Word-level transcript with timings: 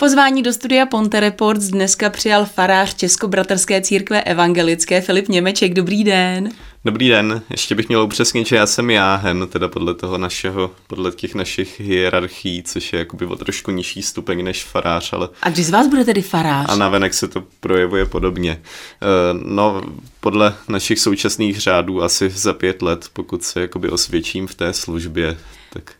Pozvání 0.00 0.42
do 0.42 0.52
studia 0.52 0.86
Ponte 0.86 1.20
Reports 1.20 1.64
dneska 1.64 2.10
přijal 2.10 2.44
farář 2.44 2.94
Českobratrské 2.94 3.80
církve 3.80 4.22
evangelické 4.22 5.00
Filip 5.00 5.28
Němeček. 5.28 5.74
Dobrý 5.74 6.04
den. 6.04 6.50
Dobrý 6.84 7.08
den, 7.08 7.42
ještě 7.50 7.74
bych 7.74 7.88
měl 7.88 8.02
upřesnit, 8.02 8.46
že 8.46 8.56
já 8.56 8.66
jsem 8.66 8.90
jáhen, 8.90 9.48
teda 9.48 9.68
podle 9.68 9.94
toho 9.94 10.18
našeho, 10.18 10.70
podle 10.86 11.10
těch 11.10 11.34
našich 11.34 11.80
hierarchií, 11.80 12.62
což 12.62 12.92
je 12.92 12.98
jakoby 12.98 13.26
o 13.26 13.36
trošku 13.36 13.70
nižší 13.70 14.02
stupeň 14.02 14.44
než 14.44 14.64
farář, 14.64 15.12
ale... 15.12 15.28
A 15.42 15.50
když 15.50 15.66
z 15.66 15.70
vás 15.70 15.86
bude 15.86 16.04
tedy 16.04 16.22
farář? 16.22 16.66
A 16.68 16.76
navenek 16.76 17.14
se 17.14 17.28
to 17.28 17.44
projevuje 17.60 18.06
podobně. 18.06 18.60
Eh, 18.62 19.06
no, 19.44 19.82
podle 20.20 20.54
našich 20.68 20.98
současných 20.98 21.60
řádů 21.60 22.02
asi 22.02 22.30
za 22.30 22.52
pět 22.52 22.82
let, 22.82 23.06
pokud 23.12 23.42
se 23.42 23.60
jakoby 23.60 23.88
osvědčím 23.88 24.46
v 24.46 24.54
té 24.54 24.72
službě, 24.72 25.38
tak 25.72 25.92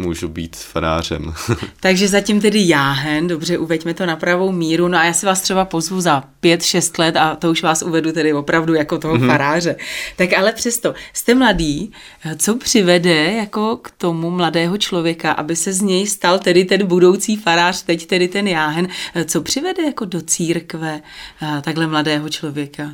můžu 0.00 0.28
být 0.28 0.56
farářem. 0.56 1.34
Takže 1.80 2.08
zatím 2.08 2.40
tedy 2.40 2.68
jáhen, 2.68 3.26
dobře, 3.26 3.58
uveďme 3.58 3.94
to 3.94 4.06
na 4.06 4.16
pravou 4.16 4.52
míru, 4.52 4.88
no 4.88 4.98
a 4.98 5.04
já 5.04 5.12
si 5.12 5.26
vás 5.26 5.40
třeba 5.40 5.64
pozvu 5.64 6.00
za 6.00 6.24
pět, 6.40 6.62
šest 6.62 6.98
let 6.98 7.16
a 7.16 7.36
to 7.36 7.50
už 7.50 7.62
vás 7.62 7.82
uvedu 7.82 8.12
tedy 8.12 8.32
opravdu 8.32 8.74
jako 8.74 8.98
toho 8.98 9.14
mm-hmm. 9.14 9.26
faráře. 9.26 9.76
Tak 10.16 10.32
ale 10.32 10.52
přesto, 10.52 10.94
jste 11.12 11.34
mladý, 11.34 11.92
co 12.36 12.56
přivede 12.56 13.32
jako 13.32 13.76
k 13.76 13.90
tomu 13.90 14.30
mladého 14.30 14.78
člověka, 14.78 15.32
aby 15.32 15.56
se 15.56 15.72
z 15.72 15.80
něj 15.80 16.06
stal 16.06 16.38
tedy 16.38 16.64
ten 16.64 16.86
budoucí 16.86 17.36
farář, 17.36 17.82
teď 17.82 18.06
tedy 18.06 18.28
ten 18.28 18.48
jáhen, 18.48 18.88
co 19.24 19.40
přivede 19.40 19.82
jako 19.82 20.04
do 20.04 20.22
církve 20.22 21.00
takhle 21.62 21.86
mladého 21.86 22.28
člověka? 22.28 22.90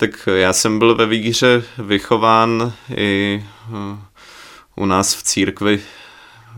Tak 0.00 0.28
já 0.34 0.52
jsem 0.52 0.78
byl 0.78 0.94
ve 0.94 1.06
víře 1.06 1.62
vychován 1.78 2.72
i 2.96 3.44
eh, 3.68 3.98
u 4.76 4.86
nás 4.86 5.14
v 5.14 5.22
církvi 5.22 5.80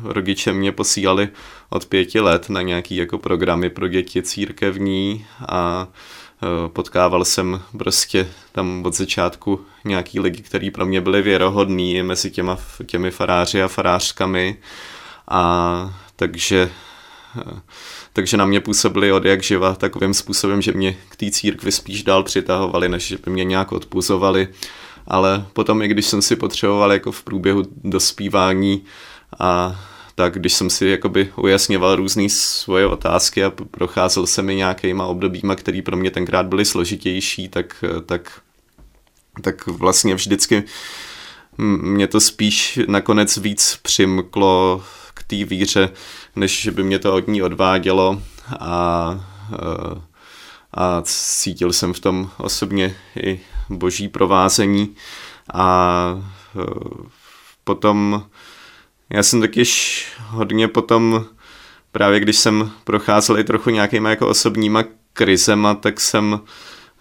rodiče 0.02 0.52
mě 0.52 0.72
posílali 0.72 1.28
od 1.70 1.86
pěti 1.86 2.20
let 2.20 2.48
na 2.48 2.62
nějaký 2.62 2.96
jako 2.96 3.18
programy 3.18 3.70
pro 3.70 3.88
děti 3.88 4.22
církevní 4.22 5.26
a 5.48 5.86
e, 5.86 6.68
potkával 6.68 7.24
jsem 7.24 7.60
prostě 7.78 8.28
tam 8.52 8.82
od 8.86 8.94
začátku 8.94 9.60
nějaký 9.84 10.20
lidi, 10.20 10.42
který 10.42 10.70
pro 10.70 10.86
mě 10.86 11.00
byli 11.00 11.22
věrohodný 11.22 12.02
mezi 12.02 12.30
těma, 12.30 12.58
těmi 12.86 13.10
faráři 13.10 13.62
a 13.62 13.68
farářkami 13.68 14.56
a 15.28 15.94
takže 16.16 16.70
e, 17.36 17.60
takže 18.12 18.36
na 18.36 18.46
mě 18.46 18.60
působili 18.60 19.12
od 19.12 19.24
jak 19.24 19.42
živa 19.42 19.74
takovým 19.74 20.14
způsobem, 20.14 20.62
že 20.62 20.72
mě 20.72 20.96
k 21.08 21.16
té 21.16 21.30
církvi 21.30 21.72
spíš 21.72 22.02
dál 22.02 22.22
přitahovali, 22.22 22.88
než 22.88 23.06
že 23.06 23.18
by 23.24 23.30
mě 23.30 23.44
nějak 23.44 23.72
odpuzovali. 23.72 24.48
Ale 25.06 25.46
potom, 25.52 25.82
i 25.82 25.88
když 25.88 26.06
jsem 26.06 26.22
si 26.22 26.36
potřeboval 26.36 26.92
jako 26.92 27.12
v 27.12 27.22
průběhu 27.22 27.62
dospívání 27.84 28.84
a 29.40 29.80
tak 30.14 30.34
když 30.34 30.52
jsem 30.52 30.70
si 30.70 30.86
jakoby 30.86 31.32
ujasňoval 31.36 31.96
různé 31.96 32.28
svoje 32.28 32.86
otázky 32.86 33.44
a 33.44 33.52
procházel 33.70 34.26
se 34.26 34.42
mi 34.42 34.54
nějakýma 34.54 35.06
obdobíma, 35.06 35.54
které 35.54 35.82
pro 35.82 35.96
mě 35.96 36.10
tenkrát 36.10 36.46
byly 36.46 36.64
složitější, 36.64 37.48
tak, 37.48 37.84
tak, 38.06 38.40
tak 39.42 39.66
vlastně 39.66 40.14
vždycky 40.14 40.64
mě 41.58 42.06
to 42.06 42.20
spíš 42.20 42.80
nakonec 42.88 43.36
víc 43.36 43.78
přimklo 43.82 44.84
k 45.14 45.22
té 45.22 45.44
víře, 45.44 45.90
než 46.36 46.62
že 46.62 46.70
by 46.70 46.82
mě 46.82 46.98
to 46.98 47.14
od 47.14 47.28
ní 47.28 47.42
odvádělo. 47.42 48.22
A, 48.60 49.24
a 50.74 51.02
cítil 51.04 51.72
jsem 51.72 51.92
v 51.92 52.00
tom 52.00 52.30
osobně 52.38 52.96
i 53.22 53.40
boží 53.68 54.08
provázení. 54.08 54.96
A 55.54 56.22
potom 57.64 58.26
já 59.12 59.22
jsem 59.22 59.40
takyž 59.40 60.04
hodně 60.28 60.68
potom, 60.68 61.24
právě 61.92 62.20
když 62.20 62.36
jsem 62.36 62.70
procházel 62.84 63.38
i 63.38 63.44
trochu 63.44 63.70
nějakýma 63.70 64.10
jako 64.10 64.28
osobníma 64.28 64.84
krizema, 65.12 65.74
tak 65.74 66.00
jsem 66.00 66.40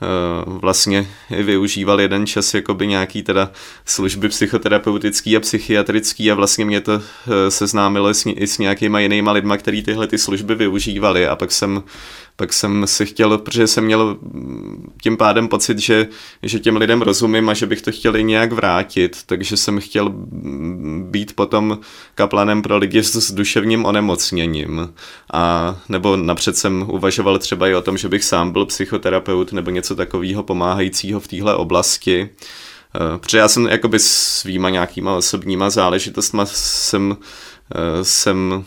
Eh, 0.04 0.44
vlastně 0.46 1.08
využíval 1.30 2.02
jeden 2.02 2.28
čas 2.28 2.54
jakoby 2.54 2.88
nějaký 2.88 3.24
teda 3.24 3.52
služby 3.86 4.30
psychoterapeutický 4.30 5.38
a 5.38 5.40
psychiatrický 5.40 6.32
a 6.32 6.36
vlastně 6.36 6.66
mě 6.66 6.82
to 6.82 6.94
eh, 6.94 7.52
seznámilo 7.52 8.12
i 8.28 8.48
s 8.48 8.58
nějakýma 8.58 9.00
jinýma 9.00 9.32
lidma, 9.32 9.58
který 9.58 9.84
tyhle 9.84 10.08
ty 10.08 10.18
služby 10.18 10.56
využívali. 10.56 11.28
A 11.28 11.36
pak 11.36 11.52
jsem, 11.52 11.84
pak 12.42 12.54
jsem 12.54 12.88
si 12.88 13.06
chtěl, 13.06 13.38
protože 13.38 13.68
jsem 13.68 13.86
měl 13.86 14.18
tím 15.04 15.18
pádem 15.18 15.48
pocit, 15.48 15.80
že, 15.80 16.08
že 16.44 16.60
těm 16.60 16.78
lidem 16.78 17.02
rozumím 17.02 17.50
a 17.50 17.54
že 17.54 17.66
bych 17.66 17.82
to 17.82 17.92
chtěl 17.92 18.16
i 18.16 18.24
nějak 18.24 18.52
vrátit, 18.52 19.18
takže 19.26 19.58
jsem 19.58 19.80
chtěl 19.80 20.14
být 21.04 21.36
potom 21.36 21.80
kaplanem 22.16 22.62
pro 22.62 22.78
lidi 22.78 23.04
s 23.04 23.32
duševním 23.32 23.86
onemocněním 23.86 24.94
a 25.34 25.76
nebo 25.90 26.16
napřed 26.16 26.58
jsem 26.58 26.86
uvažoval 26.90 27.38
třeba 27.38 27.68
i 27.68 27.76
o 27.76 27.82
tom, 27.82 27.98
že 27.98 28.10
bych 28.10 28.24
sám 28.24 28.52
byl 28.52 28.66
psychoterapeut 28.66 29.54
nebo 29.54 29.72
něco 29.72 29.96
takového 29.96 30.44
pomáhajícího 30.44 31.20
v 31.20 31.28
téhle 31.28 31.56
oblasti. 31.56 32.30
Eh, 32.96 33.18
protože 33.18 33.38
já 33.38 33.48
jsem 33.48 33.68
jakoby 33.68 34.00
svýma 34.00 34.70
nějakýma 34.70 35.16
osobníma 35.16 35.70
záležitostma 35.70 36.46
jsem, 36.46 37.18
eh, 37.76 38.04
jsem 38.04 38.66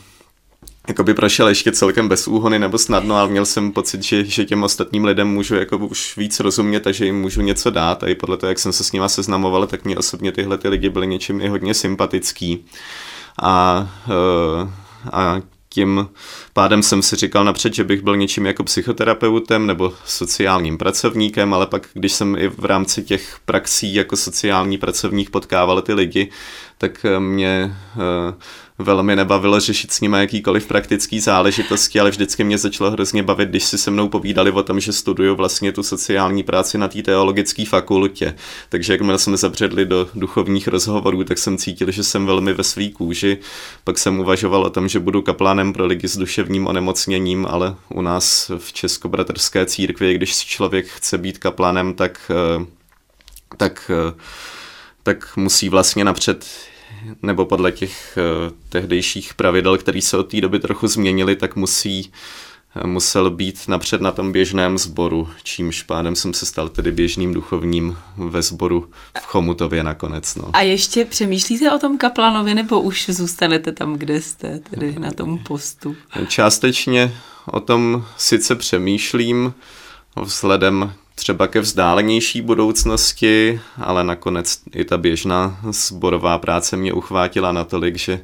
jakoby 0.89 1.15
prošel 1.15 1.49
ještě 1.49 1.72
celkem 1.72 2.09
bez 2.09 2.28
úhony 2.28 2.59
nebo 2.59 2.78
snadno, 2.78 3.17
ale 3.17 3.28
měl 3.28 3.47
jsem 3.47 3.72
pocit, 3.72 4.03
že, 4.03 4.25
že 4.25 4.45
těm 4.45 4.62
ostatním 4.62 5.05
lidem 5.05 5.28
můžu 5.28 5.55
jako 5.55 5.78
už 5.78 6.17
víc 6.17 6.41
rozumět, 6.41 6.81
takže 6.81 7.05
jim 7.05 7.21
můžu 7.21 7.41
něco 7.41 7.71
dát 7.71 8.03
a 8.03 8.09
i 8.09 8.15
podle 8.15 8.37
toho, 8.37 8.49
jak 8.49 8.59
jsem 8.59 8.72
se 8.72 8.84
s 8.84 8.93
nima 8.93 9.09
seznamoval, 9.09 9.67
tak 9.67 9.84
mě 9.84 9.97
osobně 9.97 10.33
tyhle 10.33 10.59
ty 10.59 10.69
lidi 10.69 10.89
byly 10.89 11.06
něčím 11.06 11.41
i 11.41 11.49
hodně 11.49 11.75
sympatický. 11.75 12.65
A, 13.43 13.89
eh, 14.09 14.71
a 15.12 15.41
tím 15.69 16.09
pádem 16.53 16.83
jsem 16.83 17.03
si 17.03 17.16
říkal 17.16 17.45
napřed, 17.45 17.75
že 17.75 17.84
bych 17.84 18.03
byl 18.03 18.16
něčím 18.16 18.47
jako 18.47 18.65
psychoterapeutem 18.65 19.66
nebo 19.66 19.93
sociálním 20.05 20.78
pracovníkem, 20.78 21.55
ale 21.55 21.66
pak, 21.66 21.89
když 21.95 22.12
jsem 22.12 22.37
i 22.37 22.49
v 22.49 22.65
rámci 22.65 23.03
těch 23.03 23.37
praxí 23.45 23.95
jako 23.95 24.16
sociální 24.16 24.78
pracovník 24.78 25.31
potkával 25.31 25.83
ty 25.83 25.95
lidi, 25.95 26.31
tak 26.78 27.06
mě 27.19 27.77
eh, 27.97 28.34
velmi 28.79 29.17
nebavilo 29.17 29.61
řešit 29.61 29.93
s 29.93 30.01
nimi 30.01 30.17
jakýkoliv 30.19 30.67
praktický 30.67 31.21
záležitosti, 31.21 32.01
ale 32.01 32.11
vždycky 32.11 32.45
mě 32.45 32.59
začalo 32.59 32.91
hrozně 32.91 33.23
bavit, 33.23 33.49
když 33.49 33.65
si 33.65 33.79
se 33.79 33.91
mnou 33.91 34.09
povídali 34.09 34.51
o 34.51 34.62
tom, 34.62 34.81
že 34.81 34.93
studuju 34.93 35.35
vlastně 35.37 35.73
tu 35.73 35.83
sociální 35.83 36.43
práci 36.43 36.79
na 36.79 36.89
té 36.89 37.03
teologické 37.03 37.65
fakultě. 37.67 38.34
Takže 38.69 38.93
jakmile 38.93 39.19
jsme 39.19 39.37
zabředli 39.37 39.84
do 39.84 40.09
duchovních 40.15 40.69
rozhovorů, 40.69 41.25
tak 41.25 41.39
jsem 41.39 41.59
cítil, 41.59 41.91
že 41.91 42.05
jsem 42.05 42.27
velmi 42.27 42.53
ve 42.53 42.65
svý 42.65 42.93
kůži. 42.93 43.39
Pak 43.84 43.99
jsem 43.99 44.21
uvažoval 44.21 44.63
o 44.63 44.71
tom, 44.71 44.89
že 44.89 45.01
budu 45.01 45.23
kaplánem 45.23 45.73
pro 45.73 45.87
lidi 45.87 46.09
s 46.09 46.17
duševním 46.17 46.67
onemocněním, 46.67 47.47
ale 47.51 47.75
u 47.89 48.03
nás 48.03 48.51
v 48.59 48.73
Českobratrské 48.73 49.67
církvi, 49.67 50.15
když 50.15 50.37
člověk 50.45 50.87
chce 50.87 51.19
být 51.19 51.39
kaplánem, 51.39 51.95
tak, 51.95 52.31
eh, 52.31 52.67
tak 53.57 53.91
eh, 53.95 54.15
tak 55.05 55.37
musí 55.37 55.69
vlastně 55.69 56.05
napřed 56.05 56.47
nebo 57.22 57.44
podle 57.44 57.72
těch 57.72 58.19
uh, 58.19 58.53
tehdejších 58.69 59.34
pravidel, 59.34 59.78
které 59.78 60.03
se 60.03 60.16
od 60.16 60.22
té 60.22 60.41
doby 60.41 60.59
trochu 60.59 60.87
změnily, 60.87 61.37
tak 61.37 61.56
musí 61.56 62.10
uh, 62.10 62.87
musel 62.87 63.31
být 63.31 63.69
napřed 63.69 64.00
na 64.00 64.12
tom 64.12 64.32
běžném 64.32 64.78
sboru, 64.78 65.28
čímž 65.42 65.82
pádem 65.82 66.16
jsem 66.16 66.34
se 66.34 66.47
stal 66.47 66.69
tedy 66.69 66.92
běžným 66.92 67.34
duchovním 67.34 67.97
ve 68.16 68.42
sboru 68.42 68.91
v 69.22 69.26
Chomutově 69.26 69.82
nakonec. 69.82 70.34
No. 70.34 70.50
A 70.53 70.60
ještě 70.60 71.04
přemýšlíte 71.04 71.72
o 71.72 71.78
tom 71.78 71.98
kaplanovi, 71.98 72.54
nebo 72.54 72.81
už 72.81 73.06
zůstanete 73.09 73.72
tam, 73.72 73.94
kde 73.94 74.21
jste, 74.21 74.59
tedy 74.71 74.97
na 74.98 75.10
tom 75.10 75.38
postu? 75.38 75.97
Částečně 76.28 77.15
o 77.47 77.60
tom 77.60 78.04
sice 78.16 78.54
přemýšlím, 78.54 79.54
vzhledem 80.22 80.92
třeba 81.15 81.47
ke 81.47 81.61
vzdálenější 81.61 82.41
budoucnosti, 82.41 83.61
ale 83.77 84.05
nakonec 84.05 84.59
i 84.75 84.85
ta 84.85 84.99
běžná 84.99 85.61
sborová 85.71 86.39
práce 86.39 86.77
mě 86.77 86.93
uchvátila 86.93 87.53
natolik, 87.53 87.97
že, 87.97 88.21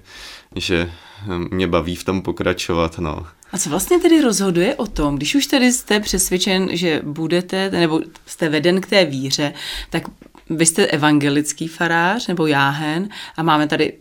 že 0.56 0.92
mě 1.50 1.66
baví 1.66 1.96
v 1.96 2.04
tom 2.04 2.22
pokračovat. 2.22 2.98
No. 2.98 3.26
A 3.52 3.58
co 3.58 3.70
vlastně 3.70 3.98
tedy 3.98 4.20
rozhoduje 4.20 4.74
o 4.74 4.86
tom, 4.86 5.16
když 5.16 5.34
už 5.34 5.46
tedy 5.46 5.72
jste 5.72 6.00
přesvědčen, 6.00 6.68
že 6.72 7.00
budete, 7.04 7.70
nebo 7.70 8.00
jste 8.26 8.48
veden 8.48 8.80
k 8.80 8.86
té 8.86 9.04
víře, 9.04 9.52
tak 9.90 10.02
vy 10.50 10.66
jste 10.66 10.86
evangelický 10.86 11.68
farář 11.68 12.26
nebo 12.26 12.46
jáhen 12.46 13.08
a 13.36 13.42
máme 13.42 13.66
tady 13.66 13.92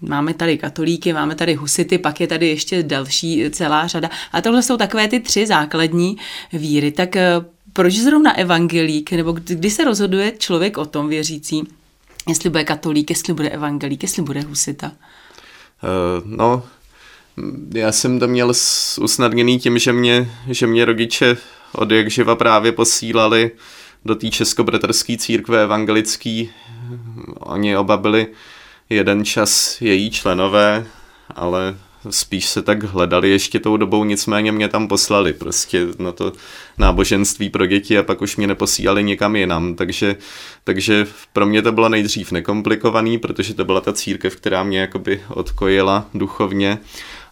Máme 0.00 0.34
tady 0.34 0.58
katolíky, 0.58 1.12
máme 1.12 1.34
tady 1.34 1.54
husity, 1.54 1.98
pak 1.98 2.20
je 2.20 2.26
tady 2.26 2.48
ještě 2.48 2.82
další 2.82 3.44
celá 3.50 3.86
řada. 3.86 4.10
A 4.32 4.40
tohle 4.40 4.62
jsou 4.62 4.76
takové 4.76 5.08
ty 5.08 5.20
tři 5.20 5.46
základní 5.46 6.16
víry. 6.52 6.92
Tak 6.92 7.16
eh, 7.16 7.44
proč 7.76 7.94
zrovna 7.94 8.38
evangelík, 8.38 9.12
nebo 9.12 9.32
kdy 9.32 9.70
se 9.70 9.84
rozhoduje 9.84 10.32
člověk 10.38 10.78
o 10.78 10.84
tom 10.84 11.08
věřící, 11.08 11.62
jestli 12.28 12.50
bude 12.50 12.64
katolík, 12.64 13.10
jestli 13.10 13.34
bude 13.34 13.50
evangelík, 13.50 14.02
jestli 14.02 14.22
bude 14.22 14.40
husita? 14.40 14.86
Uh, 14.86 14.92
no, 16.24 16.62
já 17.74 17.92
jsem 17.92 18.18
to 18.18 18.28
měl 18.28 18.52
usnadněný 19.00 19.58
tím, 19.58 19.78
že 19.78 19.92
mě, 19.92 20.30
že 20.48 20.66
mě 20.66 20.84
rodiče 20.84 21.36
od 21.72 21.90
jak 21.90 22.10
živa 22.10 22.36
právě 22.36 22.72
posílali 22.72 23.50
do 24.04 24.14
té 24.14 24.30
českobratrské 24.30 25.16
církve 25.16 25.62
evangelický. 25.62 26.50
Oni 27.34 27.76
oba 27.76 27.96
byli 27.96 28.26
jeden 28.90 29.24
čas 29.24 29.80
její 29.80 30.10
členové, 30.10 30.86
ale 31.34 31.76
spíš 32.10 32.48
se 32.48 32.62
tak 32.62 32.82
hledali 32.82 33.30
ještě 33.30 33.60
tou 33.60 33.76
dobou, 33.76 34.04
nicméně 34.04 34.52
mě 34.52 34.68
tam 34.68 34.88
poslali 34.88 35.32
prostě 35.32 35.86
na 35.98 36.12
to 36.12 36.32
náboženství 36.78 37.50
pro 37.50 37.66
děti 37.66 37.98
a 37.98 38.02
pak 38.02 38.22
už 38.22 38.36
mě 38.36 38.46
neposílali 38.46 39.04
někam 39.04 39.36
jinam, 39.36 39.74
takže, 39.74 40.16
takže 40.64 41.06
pro 41.32 41.46
mě 41.46 41.62
to 41.62 41.72
bylo 41.72 41.88
nejdřív 41.88 42.32
nekomplikovaný, 42.32 43.18
protože 43.18 43.54
to 43.54 43.64
byla 43.64 43.80
ta 43.80 43.92
církev, 43.92 44.36
která 44.36 44.62
mě 44.62 44.80
jakoby 44.80 45.22
odkojila 45.28 46.06
duchovně. 46.14 46.78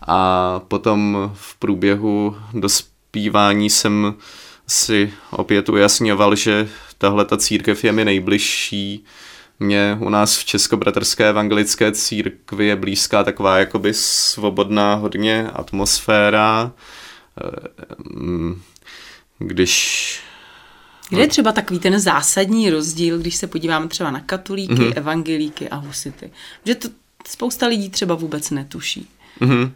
A 0.06 0.60
potom 0.68 1.30
v 1.34 1.56
průběhu 1.56 2.36
dospívání 2.52 3.70
jsem 3.70 4.14
si 4.66 5.12
opět 5.30 5.68
ujasňoval, 5.68 6.36
že 6.36 6.68
tahle 6.98 7.24
ta 7.24 7.36
církev 7.36 7.84
je 7.84 7.92
mi 7.92 8.04
nejbližší, 8.04 9.04
mě 9.60 9.98
u 10.00 10.08
nás 10.08 10.38
v 10.38 10.44
Českobratrské 10.44 11.28
evangelické 11.28 11.92
církvi 11.92 12.66
je 12.66 12.76
blízká 12.76 13.24
taková 13.24 13.58
jakoby 13.58 13.94
svobodná 13.94 14.94
hodně 14.94 15.50
atmosféra. 15.54 16.72
Ehm, 17.40 18.62
když 19.38 20.20
kde 21.08 21.22
je 21.22 21.28
třeba 21.28 21.52
takový 21.52 21.80
ten 21.80 22.00
zásadní 22.00 22.70
rozdíl, 22.70 23.18
když 23.18 23.36
se 23.36 23.46
podíváme 23.46 23.88
třeba 23.88 24.10
na 24.10 24.20
katolíky, 24.20 24.74
mm-hmm. 24.74 24.92
evangelíky 24.96 25.68
a 25.68 25.76
husity? 25.76 26.30
Že 26.64 26.74
to 26.74 26.88
spousta 27.28 27.66
lidí 27.66 27.90
třeba 27.90 28.14
vůbec 28.14 28.50
netuší. 28.50 29.08
Mm-hmm. 29.40 29.70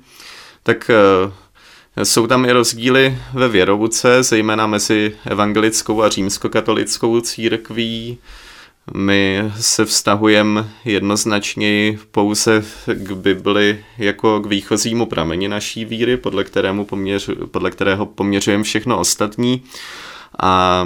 Tak 0.63 0.91
uh, 1.97 2.05
jsou 2.05 2.27
tam 2.27 2.45
i 2.45 2.53
rozdíly 2.53 3.19
ve 3.33 3.49
věrovuce, 3.49 4.23
zejména 4.23 4.67
mezi 4.67 5.17
evangelickou 5.27 6.03
a 6.03 6.09
římskokatolickou 6.09 7.21
církví. 7.21 8.19
My 8.95 9.53
se 9.61 9.85
vztahujeme 9.85 10.71
jednoznačně 10.85 11.99
pouze 12.11 12.65
k 12.87 13.13
Bibli 13.13 13.85
jako 13.99 14.41
k 14.41 14.47
výchozímu 14.47 15.07
prameni 15.07 15.49
naší 15.49 15.85
víry, 15.85 16.17
podle, 16.17 16.45
kterému 16.45 16.85
poměř, 16.85 17.31
podle 17.51 17.71
kterého 17.71 18.07
poměřujeme 18.07 18.65
všechno 18.65 18.99
ostatní. 18.99 19.63
A 20.43 20.85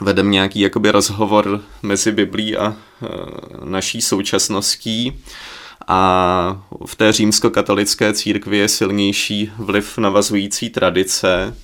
vedeme 0.00 0.30
nějaký 0.30 0.60
jakoby 0.60 0.90
rozhovor 0.90 1.60
mezi 1.82 2.12
Biblí 2.12 2.56
a 2.56 2.66
e, 2.66 2.76
naší 3.64 4.00
současností. 4.00 5.18
A 5.88 6.62
v 6.86 6.96
té 6.96 7.12
římskokatolické 7.12 8.12
církvi 8.12 8.58
je 8.58 8.68
silnější 8.68 9.52
vliv 9.58 9.98
navazující 9.98 10.70
tradice, 10.70 11.56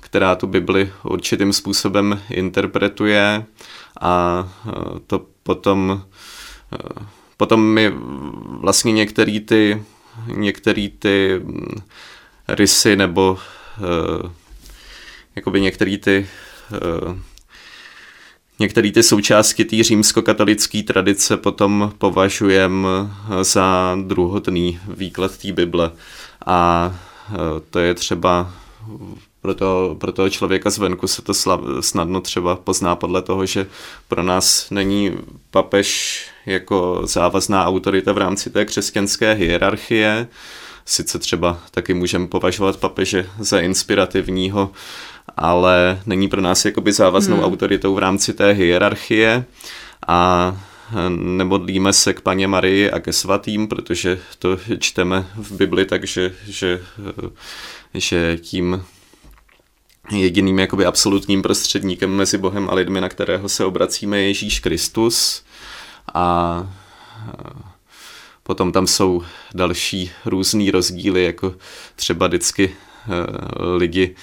která 0.00 0.34
tu 0.34 0.46
Bibli 0.46 0.92
určitým 1.02 1.52
způsobem 1.52 2.22
interpretuje 2.30 3.44
a 4.00 4.44
e, 4.68 5.00
to 5.06 5.26
potom, 5.42 6.02
e, 6.72 7.04
potom 7.36 7.74
mi 7.74 7.92
vlastně 8.60 8.92
některé 8.92 9.40
ty, 9.40 9.82
některý 10.26 10.88
ty 10.88 11.40
mm, 11.44 11.74
rysy 12.48 12.96
nebo 12.96 13.38
e, 13.78 14.30
jakoby 15.36 15.60
některé 15.60 15.98
ty 15.98 16.26
Některé 18.58 18.92
ty 18.92 19.02
součástky 19.02 19.64
té 19.64 19.82
římskokatolické 19.82 20.82
tradice 20.82 21.36
potom 21.36 21.92
považujeme 21.98 22.88
za 23.42 23.96
druhotný 24.06 24.80
výklad 24.88 25.36
té 25.36 25.52
Bible. 25.52 25.90
A 26.46 26.94
to 27.70 27.78
je 27.78 27.94
třeba 27.94 28.52
pro 29.40 29.54
toho, 29.54 29.94
pro 29.94 30.12
toho 30.12 30.30
člověka 30.30 30.70
zvenku 30.70 31.06
se 31.06 31.22
to 31.22 31.34
slav, 31.34 31.60
snadno 31.80 32.20
třeba 32.20 32.56
pozná 32.56 32.96
podle 32.96 33.22
toho, 33.22 33.46
že 33.46 33.66
pro 34.08 34.22
nás 34.22 34.70
není 34.70 35.12
papež 35.50 36.20
jako 36.46 37.00
závazná 37.04 37.66
autorita 37.66 38.12
v 38.12 38.18
rámci 38.18 38.50
té 38.50 38.64
křesťanské 38.64 39.32
hierarchie. 39.32 40.28
Sice 40.84 41.18
třeba 41.18 41.58
taky 41.70 41.94
můžeme 41.94 42.26
považovat 42.26 42.76
papeže 42.76 43.26
za 43.38 43.60
inspirativního, 43.60 44.70
ale 45.36 46.00
není 46.06 46.28
pro 46.28 46.40
nás 46.40 46.64
jakoby 46.64 46.92
závaznou 46.92 47.36
hmm. 47.36 47.44
autoritou 47.44 47.94
v 47.94 47.98
rámci 47.98 48.34
té 48.34 48.52
hierarchie 48.52 49.44
a 50.06 50.60
nemodlíme 51.08 51.92
se 51.92 52.14
k 52.14 52.20
paně 52.20 52.48
Marii 52.48 52.90
a 52.90 53.00
ke 53.00 53.12
svatým, 53.12 53.68
protože 53.68 54.18
to 54.38 54.58
čteme 54.78 55.26
v 55.34 55.52
Bibli, 55.52 55.84
takže 55.84 56.34
že, 56.46 56.82
že 57.94 58.38
tím 58.40 58.84
jediným 60.10 60.58
jakoby 60.58 60.86
absolutním 60.86 61.42
prostředníkem 61.42 62.10
mezi 62.10 62.38
Bohem 62.38 62.70
a 62.70 62.74
lidmi, 62.74 63.00
na 63.00 63.08
kterého 63.08 63.48
se 63.48 63.64
obracíme, 63.64 64.18
je 64.18 64.28
Ježíš 64.28 64.60
Kristus. 64.60 65.42
A 66.14 66.66
potom 68.42 68.72
tam 68.72 68.86
jsou 68.86 69.22
další 69.54 70.10
různý 70.24 70.70
rozdíly, 70.70 71.24
jako 71.24 71.54
třeba 71.96 72.26
vždycky 72.26 72.64
e, 72.64 72.72
lidi 73.76 74.14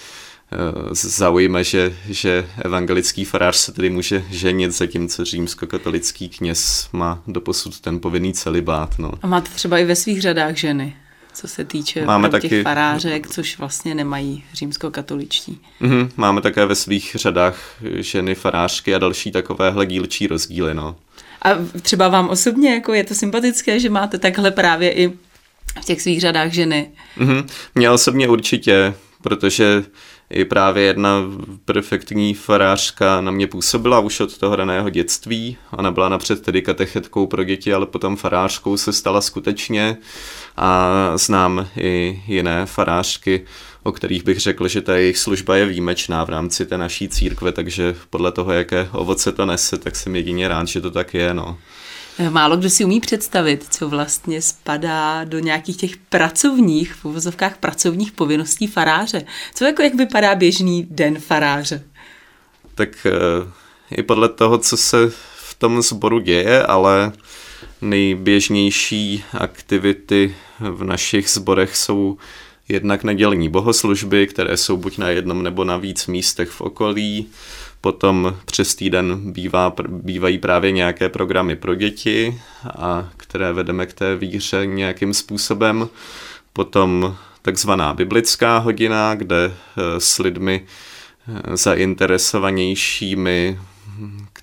e, 0.51 0.95
zaujme, 0.95 1.63
že, 1.63 1.95
že 2.09 2.50
evangelický 2.62 3.25
farář 3.25 3.56
se 3.56 3.71
tedy 3.71 3.89
může 3.89 4.25
ženit, 4.30 4.71
zatímco 4.71 5.25
římskokatolický 5.25 6.30
kněz 6.30 6.89
má 6.94 7.24
doposud 7.27 7.80
ten 7.80 8.00
povinný 8.00 8.33
celibát. 8.33 9.00
No. 9.00 9.12
A 9.21 9.27
máte 9.27 9.50
třeba 9.50 9.77
i 9.77 9.85
ve 9.85 9.95
svých 9.95 10.21
řadách 10.21 10.56
ženy? 10.56 10.95
Co 11.33 11.47
se 11.47 11.65
týče 11.65 12.06
máme 12.06 12.30
taky, 12.30 12.50
těch 12.50 12.63
farářek, 12.63 13.27
což 13.27 13.57
vlastně 13.57 13.95
nemají 13.95 14.44
římskokatoličtí. 14.53 15.59
Mm-hmm, 15.81 16.09
máme 16.18 16.41
také 16.41 16.65
ve 16.65 16.75
svých 16.75 17.15
řadách 17.15 17.59
ženy 17.95 18.35
farářky 18.35 18.95
a 18.95 19.00
další 19.00 19.31
takovéhle 19.31 19.85
dílčí 19.85 20.27
rozdíly. 20.27 20.74
No. 20.74 20.95
A 21.41 21.50
třeba 21.81 22.07
vám 22.07 22.30
osobně 22.30 22.74
jako 22.74 22.94
je 22.94 23.03
to 23.03 23.15
sympatické, 23.15 23.80
že 23.80 23.89
máte 23.89 24.18
takhle 24.18 24.51
právě 24.51 24.91
i 24.91 25.07
v 25.81 25.85
těch 25.85 26.01
svých 26.01 26.21
řadách 26.21 26.51
ženy? 26.51 26.91
Mm-hmm, 27.18 27.45
mně 27.75 27.89
osobně 27.89 28.27
určitě, 28.27 28.94
protože 29.21 29.83
i 30.30 30.45
právě 30.45 30.83
jedna 30.83 31.21
perfektní 31.65 32.33
farářka 32.33 33.21
na 33.21 33.31
mě 33.31 33.47
působila 33.47 34.00
už 34.00 34.19
od 34.19 34.38
toho 34.38 34.56
raného 34.56 34.89
dětství. 34.89 35.57
Ona 35.71 35.91
byla 35.91 36.09
napřed 36.09 36.41
tedy 36.41 36.62
katechetkou 36.62 37.27
pro 37.27 37.44
děti, 37.44 37.74
ale 37.74 37.85
potom 37.85 38.15
farářkou 38.15 38.77
se 38.77 38.94
stala 38.94 39.21
skutečně 39.21 39.97
a 40.58 41.12
znám 41.16 41.68
i 41.78 42.24
jiné 42.28 42.66
farářky, 42.66 43.46
o 43.84 43.92
kterých 43.92 44.24
bych 44.24 44.40
řekl, 44.40 44.68
že 44.68 44.82
ta 44.82 44.96
jejich 44.96 45.18
služba 45.18 45.56
je 45.56 45.66
výjimečná 45.66 46.24
v 46.24 46.30
rámci 46.30 46.66
té 46.66 46.78
naší 46.78 47.10
církve, 47.10 47.52
takže 47.52 47.96
podle 48.10 48.32
toho, 48.32 48.52
jaké 48.52 48.90
ovoce 48.92 49.32
to 49.32 49.46
nese, 49.46 49.78
tak 49.78 49.96
jsem 49.96 50.16
jedině 50.16 50.48
rád, 50.48 50.68
že 50.68 50.82
to 50.82 50.92
tak 50.92 51.14
je. 51.14 51.34
No. 51.34 51.58
Eh, 52.20 52.30
málo 52.30 52.58
kdo 52.58 52.70
si 52.70 52.86
umí 52.86 53.00
představit, 53.00 53.66
co 53.70 53.90
vlastně 53.90 54.42
spadá 54.42 55.24
do 55.24 55.40
nějakých 55.40 55.78
těch 55.78 55.98
pracovních, 55.98 56.94
v 56.94 57.06
uvozovkách 57.06 57.58
pracovních 57.58 58.12
povinností 58.12 58.68
faráře. 58.68 59.26
Co 59.56 59.66
jako 59.66 59.81
jak 59.81 59.95
vypadá 59.95 60.36
běžný 60.36 60.88
den 60.90 61.19
faráře? 61.19 61.83
Tak 62.76 62.90
eh, 63.06 63.52
i 63.92 64.04
podle 64.04 64.30
toho, 64.30 64.57
co 64.57 64.78
se 64.78 64.98
v 65.36 65.54
tom 65.57 65.81
sboru 65.81 66.19
děje, 66.19 66.64
ale 66.64 67.12
nejběžnější 67.83 69.23
aktivity 69.33 70.35
v 70.59 70.83
našich 70.83 71.30
sborech 71.30 71.75
jsou 71.75 72.18
jednak 72.69 73.04
nedělní 73.04 73.49
bohoslužby, 73.49 74.28
které 74.28 74.57
jsou 74.57 74.78
buď 74.78 74.97
na 74.97 75.09
jednom 75.09 75.44
nebo 75.44 75.63
na 75.63 75.78
víc 75.78 76.07
místech 76.07 76.49
v 76.49 76.61
okolí, 76.61 77.28
Potom 77.83 78.37
přes 78.45 78.75
týden 78.75 79.31
bývá, 79.31 79.73
bývají 79.87 80.37
právě 80.37 80.71
nějaké 80.71 81.09
programy 81.09 81.56
pro 81.56 81.75
děti, 81.75 82.42
a 82.66 83.09
které 83.18 83.54
vedeme 83.54 83.85
k 83.85 83.94
té 83.94 84.16
víře 84.16 84.66
nějakým 84.66 85.13
způsobem. 85.13 85.90
Potom 86.54 87.16
takzvaná 87.42 87.94
biblická 87.94 88.57
hodina, 88.57 89.16
kde 89.16 89.45
eh, 89.45 89.52
s 89.99 90.19
lidmi 90.19 90.63
eh, 90.63 90.68
zainteresovanějšími, 91.57 93.59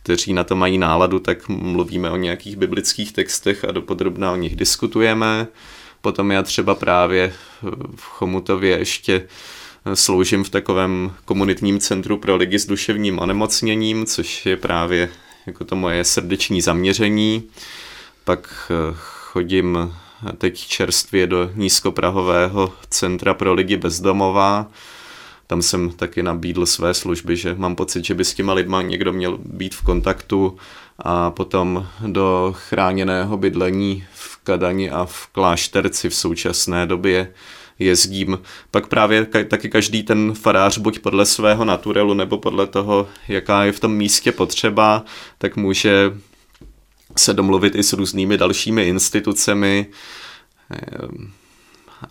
kteří 0.02 0.32
na 0.32 0.44
to 0.44 0.56
mají 0.56 0.78
náladu, 0.78 1.18
tak 1.18 1.48
mluvíme 1.48 2.10
o 2.10 2.16
nějakých 2.16 2.56
biblických 2.56 3.12
textech 3.12 3.64
a 3.64 3.72
dopodrobná 3.72 4.32
o 4.32 4.36
nich 4.36 4.56
diskutujeme. 4.56 5.46
Potom 6.00 6.30
já 6.30 6.42
třeba 6.42 6.74
právě 6.74 7.32
v 7.96 8.02
Chomutově 8.02 8.78
ještě 8.78 9.28
sloužím 9.94 10.44
v 10.44 10.50
takovém 10.50 11.12
komunitním 11.24 11.80
centru 11.80 12.16
pro 12.16 12.36
lidi 12.36 12.58
s 12.58 12.66
duševním 12.66 13.18
onemocněním, 13.18 14.06
což 14.06 14.46
je 14.46 14.56
právě 14.56 15.08
jako 15.46 15.64
to 15.64 15.76
moje 15.76 16.04
srdeční 16.04 16.60
zaměření. 16.60 17.42
Pak 18.24 18.70
eh, 18.70 18.94
chodím 18.96 19.94
teď 20.38 20.66
čerstvě 20.66 21.26
do 21.26 21.50
nízkoprahového 21.54 22.72
centra 22.90 23.34
pro 23.34 23.54
lidi 23.54 23.76
bezdomová. 23.76 24.66
Tam 25.50 25.62
jsem 25.62 25.90
taky 25.90 26.22
nabídl 26.22 26.66
své 26.66 26.94
služby, 26.94 27.36
že 27.36 27.54
mám 27.54 27.76
pocit, 27.76 28.04
že 28.04 28.14
by 28.14 28.24
s 28.24 28.34
těma 28.34 28.52
lidma 28.52 28.82
někdo 28.82 29.12
měl 29.12 29.38
být 29.44 29.74
v 29.74 29.82
kontaktu 29.82 30.56
a 30.98 31.30
potom 31.30 31.86
do 32.06 32.54
chráněného 32.56 33.36
bydlení 33.36 34.04
v 34.12 34.36
Kadani 34.44 34.90
a 34.90 35.04
v 35.04 35.26
Klášterci 35.26 36.08
v 36.08 36.14
současné 36.14 36.86
době 36.86 37.32
jezdím. 37.78 38.38
Pak 38.70 38.86
právě 38.86 39.24
taky 39.24 39.68
každý 39.68 40.02
ten 40.02 40.34
farář, 40.34 40.78
buď 40.78 40.98
podle 40.98 41.26
svého 41.26 41.64
naturelu 41.64 42.14
nebo 42.14 42.38
podle 42.38 42.66
toho, 42.66 43.08
jaká 43.28 43.64
je 43.64 43.72
v 43.72 43.80
tom 43.80 43.94
místě 43.96 44.32
potřeba, 44.32 45.04
tak 45.38 45.56
může 45.56 46.12
se 47.16 47.34
domluvit 47.34 47.74
i 47.74 47.82
s 47.82 47.92
různými 47.92 48.38
dalšími 48.38 48.88
institucemi. 48.88 49.86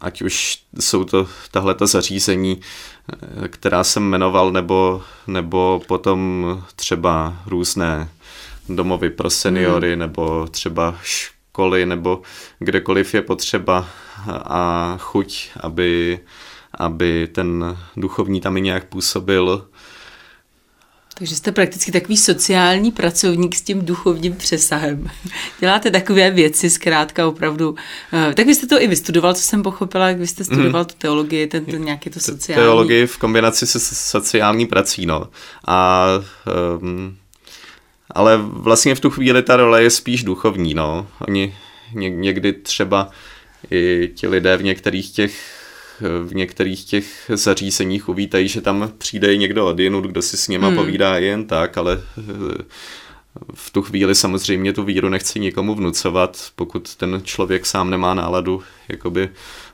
Ať 0.02 0.22
už 0.22 0.60
jsou 0.80 1.04
to 1.04 1.28
tahle 1.52 1.76
zařízení, 1.82 2.62
která 3.48 3.84
jsem 3.84 4.04
jmenoval, 4.04 4.52
nebo, 4.52 5.04
nebo 5.28 5.82
potom 5.88 6.46
třeba 6.76 7.38
různé 7.46 8.10
domovy 8.70 9.10
pro 9.10 9.30
seniory, 9.30 9.92
hmm. 9.92 10.00
nebo 10.00 10.48
třeba 10.48 10.96
školy, 11.02 11.86
nebo 11.86 12.22
kdekoliv 12.60 13.14
je 13.14 13.22
potřeba 13.22 13.90
a 14.32 14.96
chuť, 15.00 15.50
aby, 15.60 16.20
aby 16.74 17.28
ten 17.32 17.78
duchovní 17.98 18.42
tam 18.42 18.58
i 18.58 18.62
nějak 18.62 18.86
působil, 18.86 19.68
takže 21.20 21.36
jste 21.36 21.52
prakticky 21.52 21.92
takový 21.92 22.18
sociální 22.18 22.92
pracovník 22.92 23.56
s 23.56 23.62
tím 23.62 23.86
duchovním 23.86 24.34
přesahem. 24.34 25.10
Děláte 25.60 25.92
takové 25.92 26.32
věci, 26.32 26.70
zkrátka 26.70 27.28
opravdu. 27.28 27.76
Eh, 28.14 28.34
tak 28.34 28.46
vy 28.46 28.56
jste 28.56 28.68
to 28.68 28.82
i 28.82 28.88
vystudoval, 28.88 29.34
co 29.34 29.42
jsem 29.42 29.64
pochopila, 29.64 30.08
jak 30.08 30.18
vy 30.18 30.28
jste 30.28 30.44
studoval 30.44 30.82
mm. 30.82 30.86
tu 30.86 30.96
teologii, 30.98 31.48
ten, 31.48 31.66
ten 31.66 31.86
nějaký 31.86 32.10
to 32.10 32.20
sociální. 32.20 32.64
Teologii 32.64 33.08
v 33.08 33.18
kombinaci 33.18 33.68
se 33.68 33.80
sociální 33.80 34.66
prací, 34.66 35.06
no. 35.06 35.28
A, 35.68 36.06
um, 36.82 37.18
ale 38.12 38.38
vlastně 38.42 38.96
v 38.96 39.00
tu 39.00 39.10
chvíli 39.10 39.44
ta 39.44 39.56
role 39.56 39.84
je 39.84 39.90
spíš 39.90 40.24
duchovní, 40.24 40.74
no. 40.74 41.08
Oni 41.28 41.56
ně, 41.94 42.10
někdy 42.10 42.54
třeba 42.54 43.10
i 43.72 44.12
ti 44.16 44.28
lidé 44.28 44.58
v 44.58 44.64
některých 44.64 45.12
těch 45.12 45.59
v 46.24 46.36
některých 46.36 46.84
těch 46.84 47.32
zařízeních 47.34 48.10
uvítají, 48.10 48.48
že 48.48 48.62
tam 48.62 48.92
přijde 48.98 49.38
někdo 49.38 49.66
od 49.66 49.80
jinut, 49.80 50.06
kdo 50.06 50.22
si 50.22 50.38
s 50.38 50.48
něma 50.48 50.68
hmm. 50.68 50.76
povídá 50.76 51.18
jen 51.18 51.46
tak, 51.46 51.78
ale 51.78 52.02
eh, 52.18 52.64
v 53.54 53.72
tu 53.72 53.82
chvíli 53.82 54.16
samozřejmě 54.16 54.74
tu 54.74 54.84
víru 54.84 55.10
nechci 55.10 55.40
nikomu 55.40 55.76
vnucovat, 55.76 56.48
pokud 56.56 56.96
ten 56.96 57.22
člověk 57.24 57.66
sám 57.66 57.90
nemá 57.90 58.14
náladu 58.14 58.64
jakoby 58.90 59.30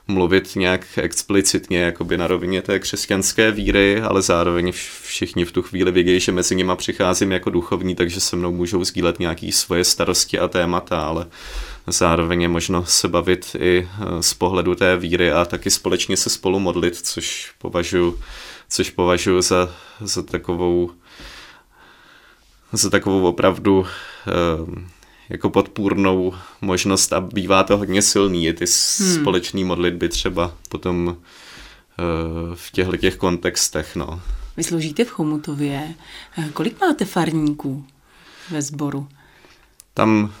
mluvit 0.08 0.56
nějak 0.56 0.86
explicitně 0.96 1.78
jakoby 1.78 2.18
na 2.18 2.26
rovině 2.26 2.62
té 2.62 2.78
křesťanské 2.78 3.50
víry, 3.50 4.00
ale 4.00 4.22
zároveň 4.22 4.72
všichni 5.02 5.44
v 5.44 5.52
tu 5.52 5.62
chvíli 5.62 5.92
vědí, 5.92 6.20
že 6.20 6.32
mezi 6.32 6.54
nima 6.54 6.76
přicházím 6.76 7.32
jako 7.32 7.50
duchovní, 7.50 7.94
takže 7.94 8.20
se 8.20 8.36
mnou 8.36 8.52
můžou 8.52 8.84
sdílet 8.84 9.18
nějaké 9.18 9.52
svoje 9.52 9.84
starosti 9.84 10.38
a 10.38 10.48
témata, 10.48 11.00
ale 11.00 11.26
zároveň 11.86 12.42
je 12.42 12.48
možno 12.48 12.84
se 12.86 13.08
bavit 13.08 13.56
i 13.58 13.88
eh, 13.88 14.22
z 14.22 14.34
pohledu 14.34 14.74
té 14.74 14.96
víry 14.96 15.32
a 15.32 15.44
taky 15.44 15.70
společně 15.70 16.16
se 16.16 16.30
spolu 16.30 16.58
modlit, 16.58 16.96
což 16.96 17.52
považuji, 17.58 18.20
což 18.68 18.90
považuji 18.90 19.42
za, 19.42 19.74
za 20.00 20.22
takovou 20.22 20.90
za 22.72 22.90
takovou 22.90 23.28
opravdu 23.28 23.86
eh, 23.86 24.82
jako 25.28 25.50
podpůrnou 25.50 26.34
možnost 26.60 27.12
a 27.12 27.20
bývá 27.20 27.64
to 27.64 27.76
hodně 27.76 28.02
silný, 28.02 28.46
i 28.46 28.52
ty 28.52 28.64
hmm. 28.98 29.14
společné 29.14 29.64
modlitby 29.64 30.08
třeba 30.08 30.54
potom 30.68 31.16
eh, 31.16 32.02
v 32.54 32.70
těchto 32.70 32.96
těch 32.96 33.16
kontextech. 33.16 33.96
No. 33.96 34.20
Vy 34.56 34.64
sloužíte 34.64 35.04
v 35.04 35.10
Chomutově. 35.10 35.94
Kolik 36.52 36.80
máte 36.80 37.04
farníků 37.04 37.84
ve 38.50 38.62
sboru? 38.62 39.08
Tam 39.94 40.32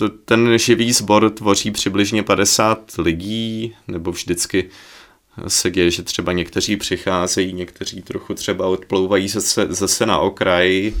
to, 0.00 0.08
ten 0.08 0.58
živý 0.58 0.92
sbor 0.92 1.30
tvoří 1.30 1.70
přibližně 1.70 2.22
50 2.22 2.92
lidí, 2.98 3.74
nebo 3.88 4.12
vždycky 4.12 4.70
se 5.48 5.70
děje, 5.70 5.90
že 5.90 6.02
třeba 6.02 6.32
někteří 6.32 6.76
přicházejí, 6.76 7.52
někteří 7.52 8.02
trochu 8.02 8.34
třeba 8.34 8.66
odplouvají 8.66 9.28
zase, 9.28 9.66
zase 9.70 10.06
na 10.06 10.18
okraj 10.18 10.92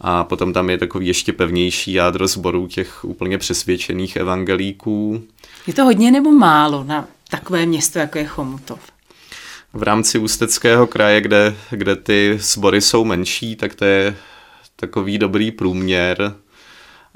a 0.00 0.24
potom 0.24 0.52
tam 0.52 0.70
je 0.70 0.78
takový 0.78 1.06
ještě 1.06 1.32
pevnější 1.32 1.92
jádro 1.92 2.28
sborů 2.28 2.66
těch 2.66 3.04
úplně 3.04 3.38
přesvědčených 3.38 4.16
evangelíků. 4.16 5.22
Je 5.66 5.74
to 5.74 5.84
hodně 5.84 6.10
nebo 6.10 6.30
málo 6.32 6.84
na 6.84 7.06
takové 7.30 7.66
město, 7.66 7.98
jako 7.98 8.18
je 8.18 8.24
Chomutov? 8.24 8.80
V 9.72 9.82
rámci 9.82 10.18
Ústeckého 10.18 10.86
kraje, 10.86 11.20
kde, 11.20 11.56
kde 11.70 11.96
ty 11.96 12.38
sbory 12.40 12.80
jsou 12.80 13.04
menší, 13.04 13.56
tak 13.56 13.74
to 13.74 13.84
je 13.84 14.16
takový 14.76 15.18
dobrý 15.18 15.50
průměr 15.50 16.34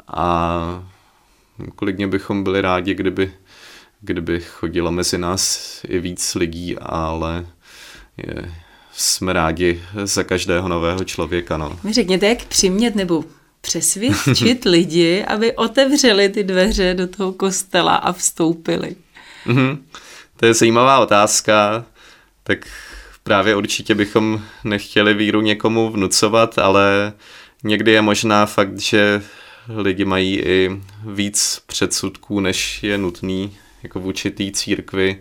a 0.08 0.86
klidně 1.76 2.06
bychom 2.06 2.44
byli 2.44 2.60
rádi, 2.60 2.94
kdyby, 2.94 3.32
kdyby 4.00 4.40
chodilo 4.40 4.92
mezi 4.92 5.18
nás 5.18 5.80
i 5.88 5.98
víc 5.98 6.34
lidí, 6.34 6.76
ale 6.78 7.46
je, 8.16 8.54
jsme 8.92 9.32
rádi 9.32 9.82
za 10.04 10.24
každého 10.24 10.68
nového 10.68 11.04
člověka. 11.04 11.56
No. 11.56 11.78
Mi 11.82 11.92
řekněte, 11.92 12.26
jak 12.26 12.44
přimět 12.44 12.94
nebo 12.94 13.24
přesvědčit 13.60 14.64
lidi, 14.64 15.24
aby 15.24 15.52
otevřeli 15.52 16.28
ty 16.28 16.44
dveře 16.44 16.94
do 16.94 17.06
toho 17.06 17.32
kostela 17.32 17.96
a 17.96 18.12
vstoupili? 18.12 18.96
Mm-hmm. 19.46 19.78
To 20.36 20.46
je 20.46 20.54
zajímavá 20.54 20.98
otázka. 20.98 21.84
Tak 22.42 22.58
právě 23.22 23.56
určitě 23.56 23.94
bychom 23.94 24.42
nechtěli 24.64 25.14
víru 25.14 25.40
někomu 25.40 25.90
vnucovat, 25.90 26.58
ale 26.58 27.12
někdy 27.64 27.92
je 27.92 28.02
možná 28.02 28.46
fakt, 28.46 28.78
že 28.78 29.22
lidi 29.68 30.04
mají 30.04 30.40
i 30.40 30.70
víc 31.06 31.62
předsudků, 31.66 32.40
než 32.40 32.82
je 32.82 32.98
nutný 32.98 33.56
jako 33.82 34.00
vůči 34.00 34.30
té 34.30 34.50
církvi. 34.52 35.18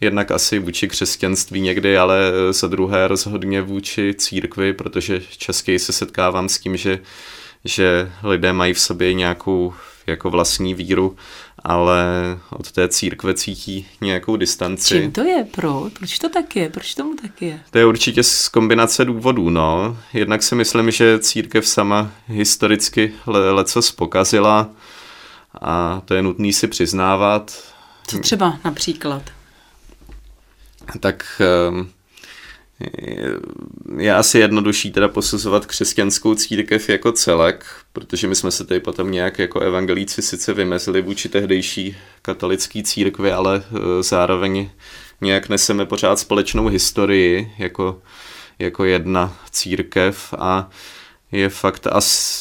Jednak 0.00 0.30
asi 0.30 0.58
vůči 0.58 0.88
křesťanství 0.88 1.60
někdy, 1.60 1.98
ale 1.98 2.32
za 2.50 2.66
druhé 2.68 3.08
rozhodně 3.08 3.62
vůči 3.62 4.14
církvi, 4.14 4.72
protože 4.72 5.20
častěji 5.38 5.78
se 5.78 5.92
setkávám 5.92 6.48
s 6.48 6.58
tím, 6.58 6.76
že, 6.76 6.98
že 7.64 8.12
lidé 8.22 8.52
mají 8.52 8.74
v 8.74 8.80
sobě 8.80 9.14
nějakou 9.14 9.74
jako 10.06 10.30
vlastní 10.30 10.74
víru, 10.74 11.16
ale 11.58 12.04
od 12.50 12.72
té 12.72 12.88
církve 12.88 13.34
cítí 13.34 13.86
nějakou 14.00 14.36
distanci. 14.36 14.88
Čím 14.88 15.12
to 15.12 15.20
je? 15.22 15.46
Pro? 15.50 15.90
Proč 15.98 16.18
to 16.18 16.28
tak 16.28 16.56
je? 16.56 16.70
Proč 16.70 16.94
tomu 16.94 17.14
tak 17.22 17.42
je? 17.42 17.60
To 17.70 17.78
je 17.78 17.86
určitě 17.86 18.22
z 18.22 18.48
kombinace 18.48 19.04
důvodů, 19.04 19.50
no. 19.50 19.98
Jednak 20.12 20.42
si 20.42 20.54
myslím, 20.54 20.90
že 20.90 21.18
církev 21.18 21.66
sama 21.66 22.10
historicky 22.26 23.12
le- 23.26 23.52
leco 23.52 23.82
spokazila 23.82 24.70
a 25.60 26.02
to 26.04 26.14
je 26.14 26.22
nutný 26.22 26.52
si 26.52 26.68
přiznávat. 26.68 27.72
Co 28.06 28.18
třeba 28.18 28.58
například? 28.64 29.22
Tak 31.00 31.42
um, 31.70 31.90
je 33.98 34.14
asi 34.14 34.38
jednodušší 34.38 34.92
teda 34.92 35.08
posuzovat 35.08 35.66
křesťanskou 35.66 36.34
církev 36.34 36.88
jako 36.88 37.12
celek, 37.12 37.66
protože 37.94 38.28
my 38.28 38.34
jsme 38.34 38.50
se 38.50 38.64
tady 38.64 38.80
potom 38.80 39.10
nějak 39.10 39.38
jako 39.38 39.60
evangelíci 39.60 40.22
sice 40.22 40.54
vymezili 40.54 41.02
vůči 41.02 41.28
tehdejší 41.28 41.96
katolické 42.22 42.82
církvi, 42.82 43.32
ale 43.32 43.56
e, 43.56 44.02
zároveň 44.02 44.70
nějak 45.20 45.48
neseme 45.48 45.86
pořád 45.86 46.18
společnou 46.18 46.66
historii 46.66 47.52
jako, 47.58 48.02
jako 48.58 48.84
jedna 48.84 49.36
církev. 49.50 50.34
A 50.38 50.70
je 51.32 51.48
fakt, 51.48 51.86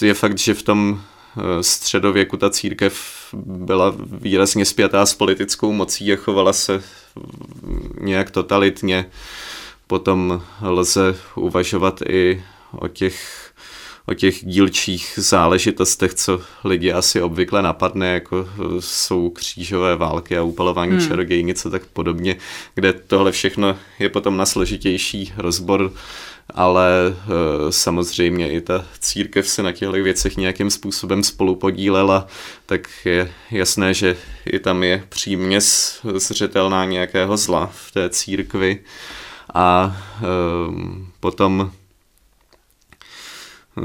je 0.01 0.13
fakt, 0.13 0.37
že 0.37 0.53
v 0.53 0.63
tom 0.63 1.01
e, 1.37 1.63
středověku 1.63 2.37
ta 2.37 2.49
církev 2.49 3.27
byla 3.45 3.95
výrazně 3.97 4.65
spjatá 4.65 5.05
s 5.05 5.13
politickou 5.13 5.71
mocí 5.71 6.13
a 6.13 6.15
chovala 6.15 6.53
se 6.53 6.83
nějak 7.99 8.31
totalitně. 8.31 9.05
Potom 9.87 10.41
lze 10.61 11.15
uvažovat 11.35 12.01
i 12.09 12.43
o 12.71 12.87
těch 12.87 13.52
o 14.05 14.13
těch 14.13 14.45
dílčích 14.45 15.13
záležitostech, 15.15 16.13
co 16.13 16.41
lidi 16.63 16.91
asi 16.91 17.21
obvykle 17.21 17.61
napadne, 17.61 18.13
jako 18.13 18.49
jsou 18.79 19.29
křížové 19.29 19.95
války 19.95 20.37
a 20.37 20.43
upalování 20.43 20.91
hmm. 20.91 21.07
čarodějní, 21.07 21.43
něco 21.43 21.69
tak 21.69 21.85
podobně, 21.85 22.35
kde 22.75 22.93
tohle 22.93 23.31
všechno 23.31 23.77
je 23.99 24.09
potom 24.09 24.37
na 24.37 24.45
složitější 24.45 25.33
rozbor, 25.37 25.93
ale 26.49 26.89
e, 27.07 27.71
samozřejmě 27.71 28.51
i 28.51 28.61
ta 28.61 28.85
církev 28.99 29.47
se 29.47 29.63
na 29.63 29.71
těchto 29.71 29.91
věcech 29.91 30.37
nějakým 30.37 30.69
způsobem 30.69 31.23
spolu 31.23 31.55
podílela, 31.55 32.27
tak 32.65 32.89
je 33.05 33.31
jasné, 33.51 33.93
že 33.93 34.17
i 34.45 34.59
tam 34.59 34.83
je 34.83 35.03
příměs 35.09 35.99
zřetelná 36.15 36.85
nějakého 36.85 37.37
zla 37.37 37.71
v 37.73 37.91
té 37.91 38.09
církvi 38.09 38.79
a 39.53 39.97
um, 40.67 41.07
potom 41.19 41.71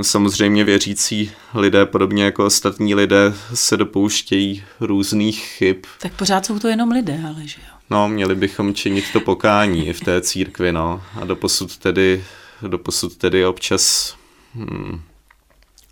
samozřejmě 0.03 0.65
věřící 0.65 1.33
lidé, 1.55 1.87
podobně 1.87 2.25
jako 2.25 2.47
ostatní 2.47 2.95
lidé, 2.95 3.35
se 3.55 3.77
dopouštějí 3.77 4.65
různých 4.81 5.41
chyb. 5.41 5.77
Tak 6.01 6.13
pořád 6.13 6.47
jsou 6.47 6.59
to 6.59 6.69
jenom 6.69 6.91
lidé, 6.91 7.21
ale 7.27 7.47
že 7.47 7.61
jo? 7.61 7.75
No, 7.91 8.09
měli 8.09 8.35
bychom 8.35 8.75
činit 8.75 9.05
to 9.13 9.21
pokání 9.21 9.89
i 9.89 9.93
v 9.93 10.01
té 10.01 10.21
církvi, 10.21 10.73
no. 10.73 11.03
A 11.21 11.25
doposud 11.25 11.77
tedy, 11.77 12.25
doposud 12.63 13.17
tedy 13.17 13.47
občas, 13.47 14.17
hmm, 14.55 15.01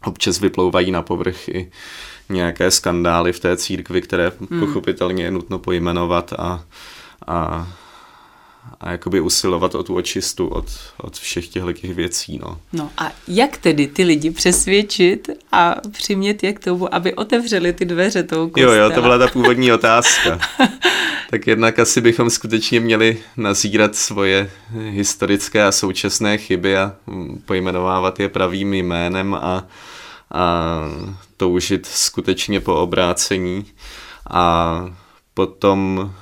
občas 0.04 0.40
vyplouvají 0.40 0.90
na 0.90 1.02
povrch 1.02 1.48
i 1.48 1.70
nějaké 2.28 2.70
skandály 2.70 3.32
v 3.32 3.40
té 3.40 3.56
církvi, 3.56 4.02
které 4.02 4.32
hmm. 4.50 4.60
pochopitelně 4.60 5.24
je 5.24 5.30
nutno 5.30 5.58
pojmenovat 5.58 6.32
a, 6.32 6.64
a 7.26 7.68
a 8.80 8.90
jakoby 8.90 9.20
usilovat 9.20 9.74
o 9.74 9.82
tu 9.82 9.94
očistu 9.94 10.48
od, 10.48 10.64
od 10.96 11.16
všech 11.18 11.48
těchto 11.48 11.72
těch 11.72 11.94
věcí. 11.94 12.38
No. 12.42 12.60
no 12.72 12.90
a 12.98 13.12
jak 13.28 13.56
tedy 13.56 13.86
ty 13.86 14.04
lidi 14.04 14.30
přesvědčit 14.30 15.30
a 15.52 15.74
přimět 15.90 16.42
je 16.42 16.52
k 16.52 16.64
tomu, 16.64 16.94
aby 16.94 17.14
otevřeli 17.14 17.72
ty 17.72 17.84
dveře 17.84 18.22
tou 18.22 18.48
kostela? 18.48 18.74
Jo, 18.74 18.82
jo, 18.82 18.90
to 18.90 19.02
byla 19.02 19.18
ta 19.18 19.28
původní 19.28 19.72
otázka. 19.72 20.38
tak 21.30 21.46
jednak 21.46 21.78
asi 21.78 22.00
bychom 22.00 22.30
skutečně 22.30 22.80
měli 22.80 23.18
nazírat 23.36 23.96
svoje 23.96 24.50
historické 24.90 25.64
a 25.64 25.72
současné 25.72 26.38
chyby 26.38 26.76
a 26.76 26.94
pojmenovávat 27.44 28.20
je 28.20 28.28
pravým 28.28 28.74
jménem 28.74 29.34
a, 29.34 29.66
a 30.30 30.84
toužit 31.36 31.86
skutečně 31.86 32.60
po 32.60 32.74
obrácení. 32.74 33.64
A 34.30 34.86
potom 35.34 36.12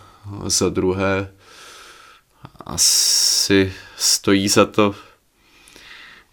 za 0.47 0.69
druhé 0.69 1.29
asi 2.65 3.73
stojí 3.97 4.49
za 4.49 4.65
to, 4.67 4.95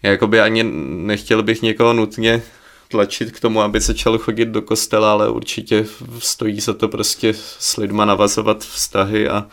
jakoby 0.02 0.40
ani 0.40 0.62
nechtěl 1.06 1.42
bych 1.42 1.62
někoho 1.62 1.92
nutně 1.92 2.42
tlačit 2.88 3.32
k 3.32 3.40
tomu, 3.40 3.60
aby 3.60 3.80
začal 3.80 4.18
chodit 4.18 4.48
do 4.48 4.62
kostela, 4.62 5.12
ale 5.12 5.30
určitě 5.30 5.86
stojí 6.18 6.60
za 6.60 6.72
to 6.72 6.88
prostě 6.88 7.34
s 7.58 7.76
lidma 7.76 8.04
navazovat 8.04 8.64
vztahy 8.64 9.28
a, 9.28 9.46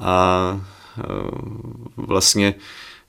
a 0.00 0.60
vlastně 1.96 2.54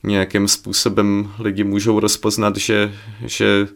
nějakým 0.04 0.48
způsobem 0.48 1.34
lidi 1.40 1.64
můžou 1.64 2.00
rozpoznat, 2.00 2.58
že, 2.58 2.94
že 3.26 3.68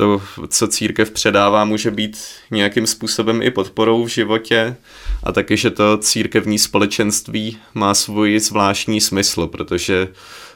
to, 0.00 0.22
co 0.48 0.68
církev 0.68 1.10
předává, 1.10 1.64
může 1.64 1.90
být 1.90 2.18
nějakým 2.50 2.86
způsobem 2.86 3.42
i 3.42 3.50
podporou 3.50 4.04
v 4.04 4.08
životě. 4.08 4.76
A 5.22 5.32
taky, 5.32 5.56
že 5.56 5.70
to 5.70 5.98
církevní 5.98 6.58
společenství 6.58 7.58
má 7.74 7.94
svůj 7.94 8.38
zvláštní 8.38 9.00
smysl, 9.00 9.46
protože 9.46 10.08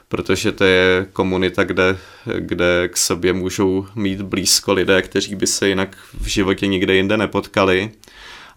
protože 0.09 0.53
to 0.53 0.65
je 0.65 1.07
komunita, 1.13 1.65
kde, 1.65 1.99
kde 2.39 2.89
k 2.89 2.97
sobě 2.97 3.33
můžou 3.33 3.87
mít 3.95 4.23
blízko 4.23 4.73
lidé, 4.73 5.03
kteří 5.03 5.35
by 5.35 5.47
se 5.47 5.69
jinak 5.69 5.97
v 6.21 6.27
životě 6.27 6.67
nikde 6.67 6.95
jinde 6.95 7.17
nepotkali. 7.17 7.91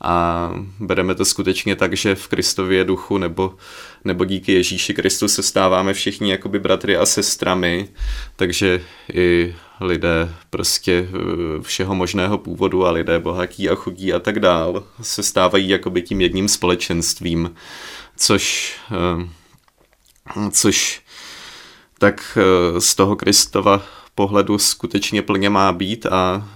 A 0.01 0.51
bereme 0.79 1.15
to 1.15 1.25
skutečně 1.25 1.75
tak, 1.75 1.97
že 1.97 2.15
v 2.15 2.27
Kristově 2.27 2.83
duchu 2.83 3.17
nebo, 3.17 3.55
nebo 4.03 4.25
díky 4.25 4.51
Ježíši 4.51 4.93
Kristu 4.93 5.27
se 5.27 5.43
stáváme 5.43 5.93
všichni 5.93 6.31
jakoby 6.31 6.59
bratry 6.59 6.97
a 6.97 7.05
sestrami, 7.05 7.87
takže 8.35 8.81
i 9.13 9.55
lidé 9.79 10.35
prostě 10.49 11.09
eh, 11.09 11.61
všeho 11.61 11.95
možného 11.95 12.37
původu 12.37 12.85
a 12.85 12.91
lidé 12.91 13.19
bohatí 13.19 13.69
a 13.69 13.75
chudí 13.75 14.13
a 14.13 14.19
tak 14.19 14.39
dál 14.39 14.83
se 15.01 15.23
stávají 15.23 15.69
jakoby 15.69 16.01
tím 16.01 16.21
jedním 16.21 16.47
společenstvím, 16.47 17.55
což, 18.17 18.75
eh, 18.91 20.49
což 20.51 21.01
tak 21.99 22.37
eh, 22.41 22.81
z 22.81 22.95
toho 22.95 23.15
Kristova 23.15 23.81
pohledu 24.15 24.57
skutečně 24.57 25.21
plně 25.21 25.49
má 25.49 25.71
být 25.71 26.05
a 26.05 26.49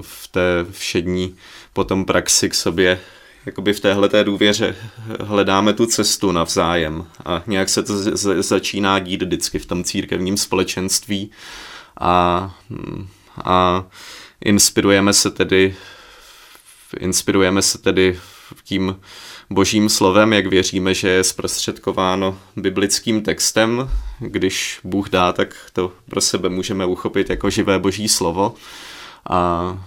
v 0.00 0.28
té 0.28 0.66
všední 0.70 1.36
potom 1.72 2.04
praxi 2.04 2.48
k 2.48 2.54
sobě 2.54 3.00
jakoby 3.46 3.72
v 3.72 3.80
téhle 3.80 4.08
té 4.08 4.24
důvěře 4.24 4.76
hledáme 5.20 5.72
tu 5.72 5.86
cestu 5.86 6.32
navzájem. 6.32 7.06
A 7.24 7.42
nějak 7.46 7.68
se 7.68 7.82
to 7.82 7.94
začíná 8.42 8.98
dít 8.98 9.22
vždycky 9.22 9.58
v 9.58 9.66
tom 9.66 9.84
církevním 9.84 10.36
společenství 10.36 11.30
a, 12.00 12.54
a 13.44 13.84
inspirujeme 14.44 15.12
se 15.12 15.30
tedy 15.30 15.76
inspirujeme 17.00 17.62
se 17.62 17.78
tedy 17.78 18.18
tím 18.64 19.00
božím 19.50 19.88
slovem, 19.88 20.32
jak 20.32 20.46
věříme, 20.46 20.94
že 20.94 21.08
je 21.08 21.24
zprostředkováno 21.24 22.38
biblickým 22.56 23.22
textem. 23.22 23.90
Když 24.18 24.80
Bůh 24.84 25.10
dá, 25.10 25.32
tak 25.32 25.56
to 25.72 25.92
pro 26.08 26.20
sebe 26.20 26.48
můžeme 26.48 26.86
uchopit 26.86 27.30
jako 27.30 27.50
živé 27.50 27.78
boží 27.78 28.08
slovo 28.08 28.54
a 29.30 29.78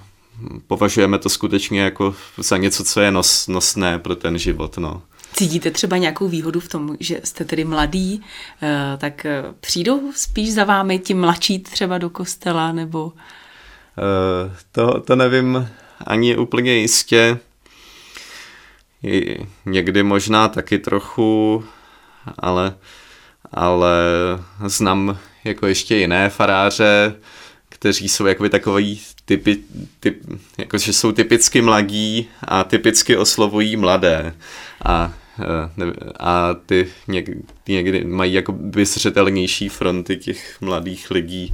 považujeme 0.68 1.18
to 1.18 1.30
skutečně 1.30 1.82
jako 1.82 2.16
za 2.38 2.58
něco, 2.58 2.84
co 2.84 3.02
je 3.02 3.12
nos, 3.12 3.48
nosné 3.48 4.00
pro 4.00 4.16
ten 4.16 4.38
život. 4.38 4.78
No. 4.78 5.02
Cítíte 5.38 5.72
třeba 5.72 5.98
nějakou 5.98 6.27
výhodu 6.27 6.60
v 6.60 6.67
tom, 6.67 6.98
že 7.00 7.20
jste 7.24 7.46
tedy 7.46 7.63
mladý, 7.63 8.22
eh, 8.62 8.98
tak 8.98 9.25
eh, 9.25 9.44
přijdou 9.59 10.12
spíš 10.16 10.53
za 10.53 10.64
vámi 10.64 11.00
ti 11.00 11.14
mladší 11.14 11.59
třeba 11.59 11.98
do 11.98 12.09
kostela, 12.09 12.72
nebo? 12.72 13.14
Eh, 13.98 14.55
to, 14.72 15.01
to 15.01 15.16
nevím 15.16 15.70
ani 16.05 16.38
úplně 16.38 16.74
jistě. 16.74 17.38
Někdy 19.66 20.03
možná 20.03 20.48
taky 20.48 20.79
trochu, 20.79 21.64
ale, 22.40 22.75
ale 23.51 23.98
znám 24.66 25.18
jako 25.44 25.68
ještě 25.68 25.96
jiné 25.96 26.29
faráře, 26.29 27.16
kteří 27.70 28.09
jsou 28.09 28.25
jakoby 28.25 28.50
takový 28.50 29.01
typy, 29.25 29.57
typ, 30.00 30.22
jako, 30.57 30.77
že 30.77 30.94
jsou 30.94 31.12
typicky 31.12 31.62
mladí 31.62 32.29
a 32.44 32.64
typicky 32.64 33.18
oslovují 33.18 33.75
mladé. 33.75 34.33
A, 34.85 35.14
a 36.20 36.54
ty 36.66 36.88
někdy, 37.08 37.42
někdy 37.68 38.04
mají 38.04 38.34
jako 38.34 38.56
zřetelnější 38.84 39.70
fronty 39.70 40.18
těch 40.18 40.62
mladých 40.62 41.12
lidí 41.12 41.54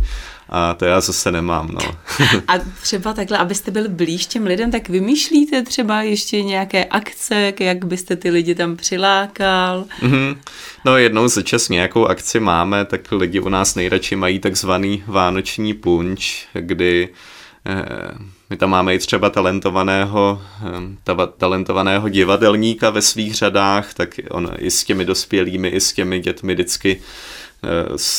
a 0.49 0.73
to 0.73 0.85
já 0.85 1.01
zase 1.01 1.31
nemám. 1.31 1.69
No. 1.71 1.79
A 2.47 2.53
třeba 2.81 3.13
takhle, 3.13 3.37
abyste 3.37 3.71
byli 3.71 3.89
blíž 3.89 4.25
těm 4.25 4.45
lidem, 4.45 4.71
tak 4.71 4.89
vymýšlíte 4.89 5.63
třeba 5.63 6.01
ještě 6.01 6.43
nějaké 6.43 6.85
akce, 6.85 7.53
jak 7.59 7.85
byste 7.85 8.15
ty 8.15 8.29
lidi 8.29 8.55
tam 8.55 8.75
přilákal? 8.77 9.85
Mm-hmm. 10.01 10.37
No 10.85 10.97
jednou 10.97 11.27
za 11.27 11.41
čas 11.41 11.69
nějakou 11.69 12.05
akci 12.05 12.39
máme, 12.39 12.85
tak 12.85 13.11
lidi 13.11 13.39
u 13.39 13.49
nás 13.49 13.75
nejradši 13.75 14.15
mají 14.15 14.39
takzvaný 14.39 15.03
vánoční 15.07 15.73
punč, 15.73 16.47
kdy 16.53 17.09
Eh, 17.65 18.17
my 18.53 18.57
tam 18.57 18.69
máme 18.69 18.95
i 18.95 18.99
třeba 18.99 19.29
talentovaného, 19.29 20.41
ta, 21.03 21.27
talentovaného 21.27 22.09
divadelníka 22.09 22.89
ve 22.89 23.01
svých 23.01 23.35
řadách, 23.35 23.93
tak 23.93 24.19
on 24.29 24.51
i 24.57 24.71
s 24.71 24.83
těmi 24.83 25.05
dospělými, 25.05 25.67
i 25.67 25.81
s 25.81 25.93
těmi 25.93 26.19
dětmi 26.19 26.53
vždycky 26.53 27.01
eh, 27.63 27.67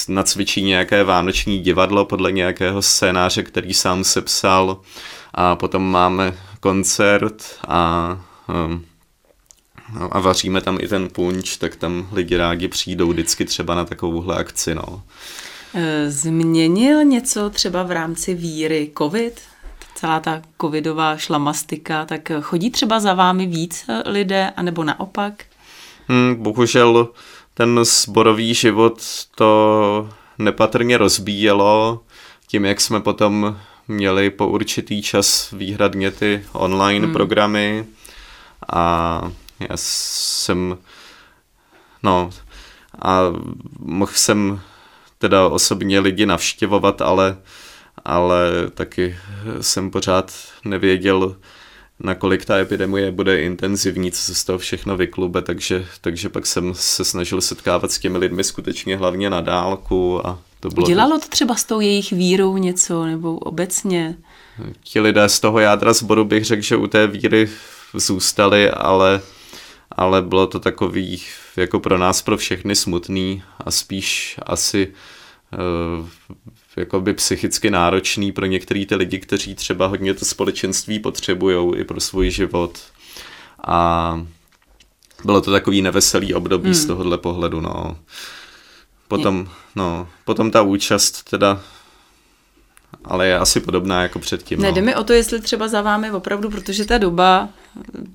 nacvičí 0.08 0.62
nějaké 0.62 1.04
vánoční 1.04 1.58
divadlo 1.58 2.04
podle 2.04 2.32
nějakého 2.32 2.82
scénáře, 2.82 3.42
který 3.42 3.74
sám 3.74 4.04
sepsal 4.04 4.80
a 5.34 5.56
potom 5.56 5.90
máme 5.90 6.34
koncert 6.60 7.44
a 7.68 8.20
a 10.10 10.20
vaříme 10.20 10.60
tam 10.60 10.78
i 10.80 10.88
ten 10.88 11.08
punč, 11.08 11.56
tak 11.56 11.76
tam 11.76 12.08
lidi 12.12 12.36
rádi 12.36 12.68
přijdou 12.68 13.08
vždycky 13.08 13.44
třeba 13.44 13.74
na 13.74 13.84
takovouhle 13.84 14.36
akci. 14.36 14.74
No. 14.74 15.02
Eh, 15.74 16.10
změnil 16.10 17.04
něco 17.04 17.50
třeba 17.50 17.82
v 17.82 17.90
rámci 17.90 18.34
víry 18.34 18.90
COVID? 18.98 19.53
Celá 19.94 20.20
ta 20.20 20.42
covidová 20.60 21.16
šlamastika, 21.16 22.04
tak 22.04 22.32
chodí 22.40 22.70
třeba 22.70 23.00
za 23.00 23.14
vámi 23.14 23.46
víc 23.46 23.86
lidé, 24.06 24.52
anebo 24.56 24.84
naopak? 24.84 25.44
Hmm, 26.08 26.42
bohužel 26.42 27.08
ten 27.54 27.80
sborový 27.82 28.54
život 28.54 29.02
to 29.34 30.10
nepatrně 30.38 30.98
rozbíjelo, 30.98 32.00
tím, 32.46 32.64
jak 32.64 32.80
jsme 32.80 33.00
potom 33.00 33.58
měli 33.88 34.30
po 34.30 34.48
určitý 34.48 35.02
čas 35.02 35.50
výhradně 35.50 36.10
ty 36.10 36.44
online 36.52 37.04
hmm. 37.06 37.12
programy 37.12 37.84
a 38.72 39.20
já 39.60 39.76
jsem 39.76 40.78
no 42.02 42.30
a 43.02 43.20
mohl 43.78 44.12
jsem 44.14 44.60
teda 45.18 45.48
osobně 45.48 46.00
lidi 46.00 46.26
navštěvovat, 46.26 47.02
ale, 47.02 47.36
ale 48.04 48.70
taky 48.74 49.16
jsem 49.60 49.90
pořád 49.90 50.32
nevěděl, 50.64 51.36
nakolik 52.00 52.44
ta 52.44 52.58
epidemie 52.58 53.10
bude 53.10 53.42
intenzivní, 53.42 54.12
co 54.12 54.22
se 54.22 54.34
z 54.34 54.44
toho 54.44 54.58
všechno 54.58 54.96
vyklube, 54.96 55.42
takže, 55.42 55.86
takže 56.00 56.28
pak 56.28 56.46
jsem 56.46 56.72
se 56.74 57.04
snažil 57.04 57.40
setkávat 57.40 57.92
s 57.92 57.98
těmi 57.98 58.18
lidmi 58.18 58.44
skutečně 58.44 58.96
hlavně 58.96 59.30
na 59.30 59.40
dálku. 59.40 60.26
A 60.26 60.38
to 60.60 60.68
bylo 60.68 60.86
Dělalo 60.86 61.18
to 61.18 61.28
třeba 61.28 61.54
s 61.54 61.64
tou 61.64 61.80
jejich 61.80 62.12
vírou 62.12 62.56
něco, 62.56 63.04
nebo 63.06 63.38
obecně? 63.38 64.16
Ti 64.82 65.00
lidé 65.00 65.28
z 65.28 65.40
toho 65.40 65.58
jádra 65.58 65.92
zboru 65.92 66.24
bych 66.24 66.44
řekl, 66.44 66.62
že 66.62 66.76
u 66.76 66.86
té 66.86 67.06
víry 67.06 67.50
zůstali, 67.94 68.70
ale, 68.70 69.20
ale 69.92 70.22
bylo 70.22 70.46
to 70.46 70.60
takový 70.60 71.22
jako 71.56 71.80
pro 71.80 71.98
nás, 71.98 72.22
pro 72.22 72.36
všechny 72.36 72.76
smutný 72.76 73.42
a 73.64 73.70
spíš 73.70 74.38
asi 74.46 74.92
uh, 75.98 76.08
jakoby 76.76 77.14
psychicky 77.14 77.70
náročný 77.70 78.32
pro 78.32 78.46
některé 78.46 78.86
ty 78.86 78.94
lidi, 78.94 79.18
kteří 79.18 79.54
třeba 79.54 79.86
hodně 79.86 80.14
to 80.14 80.24
společenství 80.24 80.98
potřebují 80.98 81.76
i 81.76 81.84
pro 81.84 82.00
svůj 82.00 82.30
život. 82.30 82.78
A 83.66 84.26
bylo 85.24 85.40
to 85.40 85.50
takový 85.50 85.82
neveselý 85.82 86.34
období 86.34 86.64
hmm. 86.64 86.74
z 86.74 86.86
tohohle 86.86 87.18
pohledu, 87.18 87.60
no. 87.60 87.98
Potom, 89.08 89.48
no, 89.74 90.08
potom 90.24 90.50
ta 90.50 90.62
účast 90.62 91.30
teda 91.30 91.60
ale 93.04 93.26
je 93.26 93.38
asi 93.38 93.60
podobná 93.60 94.02
jako 94.02 94.18
předtím. 94.18 94.62
Ne, 94.62 94.72
no. 94.72 94.82
mi 94.82 94.94
o 94.94 95.04
to, 95.04 95.12
jestli 95.12 95.40
třeba 95.40 95.68
za 95.68 95.82
vámi 95.82 96.10
opravdu, 96.10 96.50
protože 96.50 96.84
ta 96.84 96.98
doba 96.98 97.48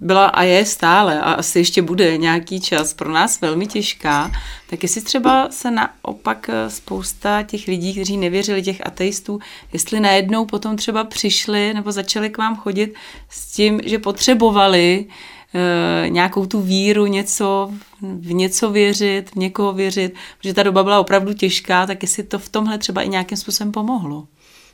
byla 0.02 0.26
a 0.26 0.44
je 0.44 0.66
stále 0.66 1.22
a 1.22 1.32
asi 1.32 1.60
ještě 1.60 1.82
bude 1.82 2.18
nějaký 2.18 2.62
čas 2.62 2.94
pro 2.94 3.12
nás 3.12 3.42
velmi 3.42 3.68
těžká, 3.68 4.32
tak 4.70 4.84
jestli 4.84 5.02
třeba 5.02 5.48
se 5.52 5.72
naopak 5.72 6.50
eh, 6.50 6.70
spousta 6.70 7.44
těch 7.44 7.68
lidí, 7.68 7.94
kteří 7.94 8.18
nevěřili, 8.18 8.64
těch 8.64 8.88
ateistů, 8.88 9.40
jestli 9.74 10.00
najednou 10.00 10.46
potom 10.46 10.78
třeba 10.78 11.04
přišli 11.04 11.74
nebo 11.74 11.92
začali 11.92 12.30
k 12.30 12.38
vám 12.38 12.56
chodit 12.56 12.94
s 13.30 13.52
tím, 13.52 13.82
že 13.86 14.00
potřebovali 14.00 15.06
e, 15.54 16.10
nějakou 16.10 16.46
tu 16.46 16.62
víru, 16.62 17.06
něco, 17.06 17.72
v 18.02 18.34
něco 18.34 18.72
věřit, 18.72 19.30
v 19.30 19.36
někoho 19.36 19.74
věřit, 19.74 20.14
protože 20.38 20.54
ta 20.54 20.64
doba 20.64 20.84
byla 20.84 21.00
opravdu 21.00 21.34
těžká, 21.34 21.88
tak 21.88 22.04
jestli 22.04 22.24
to 22.24 22.40
v 22.40 22.50
tomhle 22.50 22.78
třeba 22.78 23.02
i 23.02 23.10
nějakým 23.10 23.38
způsobem 23.38 23.72
pomohlo. 23.72 24.28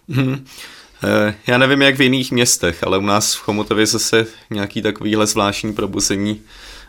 Hmm. 0.09 0.45
Já 1.47 1.57
nevím, 1.57 1.81
jak 1.81 1.95
v 1.95 2.01
jiných 2.01 2.31
městech, 2.31 2.83
ale 2.83 2.97
u 2.97 3.01
nás 3.01 3.35
v 3.35 3.39
Chomutově 3.39 3.85
zase 3.85 4.27
nějaký 4.49 4.81
takovýhle 4.81 5.27
zvláštní 5.27 5.73
probuzení 5.73 6.41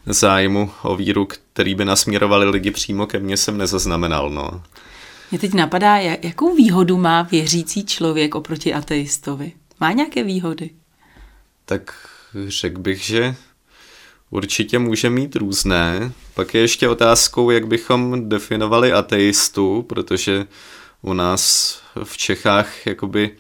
zájmu 0.07 0.71
o 0.83 0.97
víru, 0.97 1.29
který 1.53 1.75
by 1.75 1.85
nasměrovali 1.85 2.51
lidi 2.51 2.71
přímo 2.71 3.07
ke 3.07 3.19
mně, 3.19 3.37
jsem 3.37 3.59
nezaznamenal. 3.59 4.31
No. 4.31 4.63
Mě 5.31 5.39
teď 5.39 5.55
napadá, 5.55 5.97
jakou 5.97 6.55
výhodu 6.55 6.99
má 6.99 7.23
věřící 7.23 7.87
člověk 7.87 8.35
oproti 8.35 8.75
ateistovi? 8.75 9.53
Má 9.81 9.93
nějaké 9.93 10.25
výhody? 10.25 10.71
Tak 11.65 11.95
řekl 12.47 12.81
bych, 12.81 13.03
že 13.03 13.35
určitě 14.31 14.79
může 14.79 15.11
mít 15.11 15.37
různé. 15.37 16.13
Pak 16.35 16.55
je 16.55 16.61
ještě 16.61 16.89
otázkou, 16.89 17.51
jak 17.51 17.67
bychom 17.67 18.29
definovali 18.29 18.93
ateistu, 18.93 19.83
protože 19.83 20.47
u 21.03 21.13
nás 21.13 21.75
v 22.05 22.17
Čechách 22.17 22.87
jakoby 22.87 23.37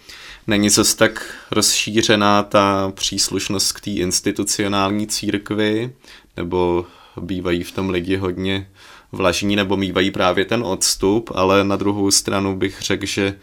není 0.46 0.70
zas 0.70 0.94
tak 0.94 1.34
rozšířená 1.50 2.42
ta 2.42 2.92
příslušnost 2.94 3.72
k 3.72 3.80
té 3.80 3.90
institucionální 3.90 5.06
církvi, 5.06 5.92
nebo 6.36 6.86
bývají 7.20 7.62
v 7.62 7.72
tom 7.72 7.90
lidi 7.90 8.16
hodně 8.16 8.70
vlažní, 9.12 9.56
nebo 9.56 9.76
mývají 9.76 10.10
právě 10.10 10.44
ten 10.44 10.62
odstup, 10.62 11.30
ale 11.34 11.64
na 11.64 11.76
druhou 11.76 12.10
stranu 12.10 12.56
bych 12.56 12.82
řekl, 12.82 13.06
že, 13.06 13.38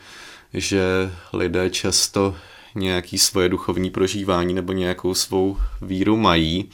že 0.54 0.84
lidé 1.34 1.70
často 1.70 2.36
nějaký 2.76 3.18
svoje 3.18 3.50
duchovní 3.50 3.90
prožívání 3.90 4.54
nebo 4.54 4.74
nějakou 4.74 5.14
svou 5.14 5.58
víru 5.82 6.18
mají, 6.18 6.70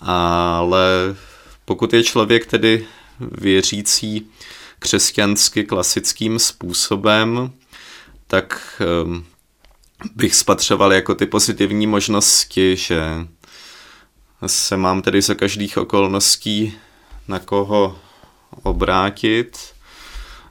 ale 0.00 1.16
pokud 1.64 1.92
je 1.92 2.02
člověk 2.04 2.46
tedy 2.46 2.86
věřící 3.20 4.26
křesťansky 4.78 5.64
klasickým 5.64 6.38
způsobem, 6.38 7.52
tak 8.26 8.82
ehm, 9.02 9.24
bych 10.14 10.34
spatřoval 10.34 10.92
jako 10.92 11.14
ty 11.14 11.26
pozitivní 11.26 11.86
možnosti, 11.86 12.76
že 12.76 13.02
se 14.46 14.76
mám 14.76 15.02
tedy 15.02 15.22
za 15.22 15.34
každých 15.34 15.78
okolností 15.78 16.78
na 17.28 17.38
koho 17.38 17.98
obrátit. 18.62 19.58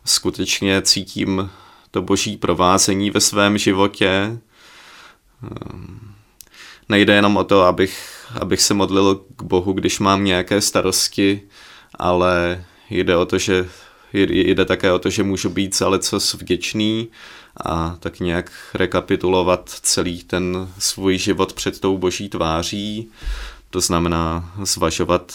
Skutečně 0.05 0.81
cítím 0.81 1.49
to 1.91 2.01
boží 2.01 2.37
provázení 2.37 3.11
ve 3.11 3.19
svém 3.19 3.57
životě. 3.57 4.39
Nejde 6.89 7.15
jenom 7.15 7.37
o 7.37 7.43
to, 7.43 7.61
abych, 7.61 8.25
abych 8.41 8.61
se 8.61 8.73
modlil 8.73 9.15
k 9.35 9.43
Bohu, 9.43 9.73
když 9.73 9.99
mám 9.99 10.23
nějaké 10.23 10.61
starosti, 10.61 11.41
ale 11.99 12.65
jde 12.89 13.17
o 13.17 13.25
to, 13.25 13.37
že 13.37 13.69
jde 14.13 14.65
také 14.65 14.91
o 14.91 14.99
to, 14.99 15.09
že 15.09 15.23
můžu 15.23 15.49
být 15.49 15.75
za 15.75 15.87
lecos 15.87 16.33
vděčný 16.33 17.07
a 17.65 17.95
tak 17.99 18.19
nějak 18.19 18.51
rekapitulovat 18.73 19.69
celý 19.69 20.23
ten 20.23 20.73
svůj 20.79 21.17
život 21.17 21.53
před 21.53 21.79
tou 21.79 21.97
boží 21.97 22.29
tváří. 22.29 23.09
To 23.69 23.81
znamená 23.81 24.53
zvažovat, 24.63 25.33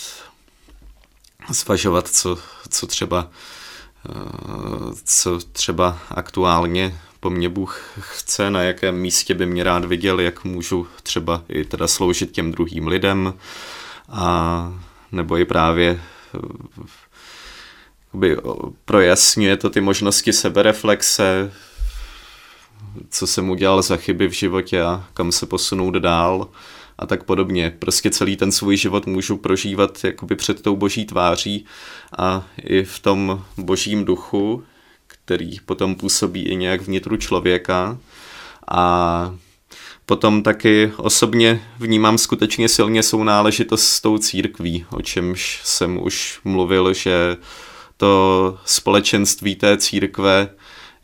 zvažovat 1.49 2.09
co, 2.09 2.38
co 2.69 2.87
třeba 2.87 3.31
eh, 4.09 4.12
co 5.05 5.38
třeba 5.53 5.99
aktuálně 6.11 7.01
po 7.21 7.31
mně 7.31 7.49
Bůh 7.49 7.83
chce, 8.01 8.51
na 8.51 8.62
jakém 8.62 8.97
místě 8.97 9.35
by 9.35 9.47
mě 9.47 9.64
rád 9.64 9.85
viděl, 9.85 10.21
jak 10.21 10.45
můžu 10.45 10.87
třeba 11.03 11.43
i 11.49 11.64
teda 11.64 11.88
sloužit 11.88 12.31
těm 12.31 12.53
druhým 12.53 12.87
lidem 12.87 13.35
a 14.09 14.73
nebo 15.12 15.37
i 15.37 15.45
právě 15.45 16.01
by 18.14 18.37
projasňuje 18.85 19.57
to 19.57 19.71
ty 19.71 19.81
možnosti 19.81 20.33
sebereflexe, 20.33 21.53
co 23.11 23.27
jsem 23.27 23.51
udělal 23.51 23.83
za 23.83 23.97
chyby 23.97 24.29
v 24.29 24.33
životě 24.33 24.83
a 24.83 25.05
kam 25.14 25.33
se 25.33 25.47
posunout 25.47 25.94
dál 25.94 26.49
a 26.99 27.07
tak 27.07 27.25
podobně. 27.25 27.77
Prostě 27.79 28.11
celý 28.11 28.37
ten 28.37 28.53
svůj 28.53 28.77
život 28.77 29.07
můžu 29.07 29.37
prožívat 29.37 30.05
jakoby 30.05 30.37
před 30.37 30.62
tou 30.62 30.77
boží 30.77 31.05
tváří 31.05 31.64
a 32.18 32.47
i 32.62 32.85
v 32.85 32.99
tom 32.99 33.44
božím 33.57 34.05
duchu, 34.05 34.64
který 35.07 35.61
potom 35.61 35.94
působí 35.94 36.42
i 36.42 36.57
nějak 36.57 36.83
vnitru 36.83 37.16
člověka 37.16 37.99
a 38.71 39.35
potom 40.07 40.42
taky 40.42 40.92
osobně 40.97 41.62
vnímám 41.79 42.18
skutečně 42.18 42.68
silně 42.68 43.03
sounáležitost 43.03 43.87
s 43.87 44.01
tou 44.01 44.18
církví, 44.18 44.87
o 44.90 45.03
čemž 45.03 45.61
jsem 45.64 46.03
už 46.03 46.40
mluvil, 46.44 46.94
že 46.94 47.37
to 47.99 48.59
společenství 48.65 49.57
té 49.57 49.77
církve 49.77 50.49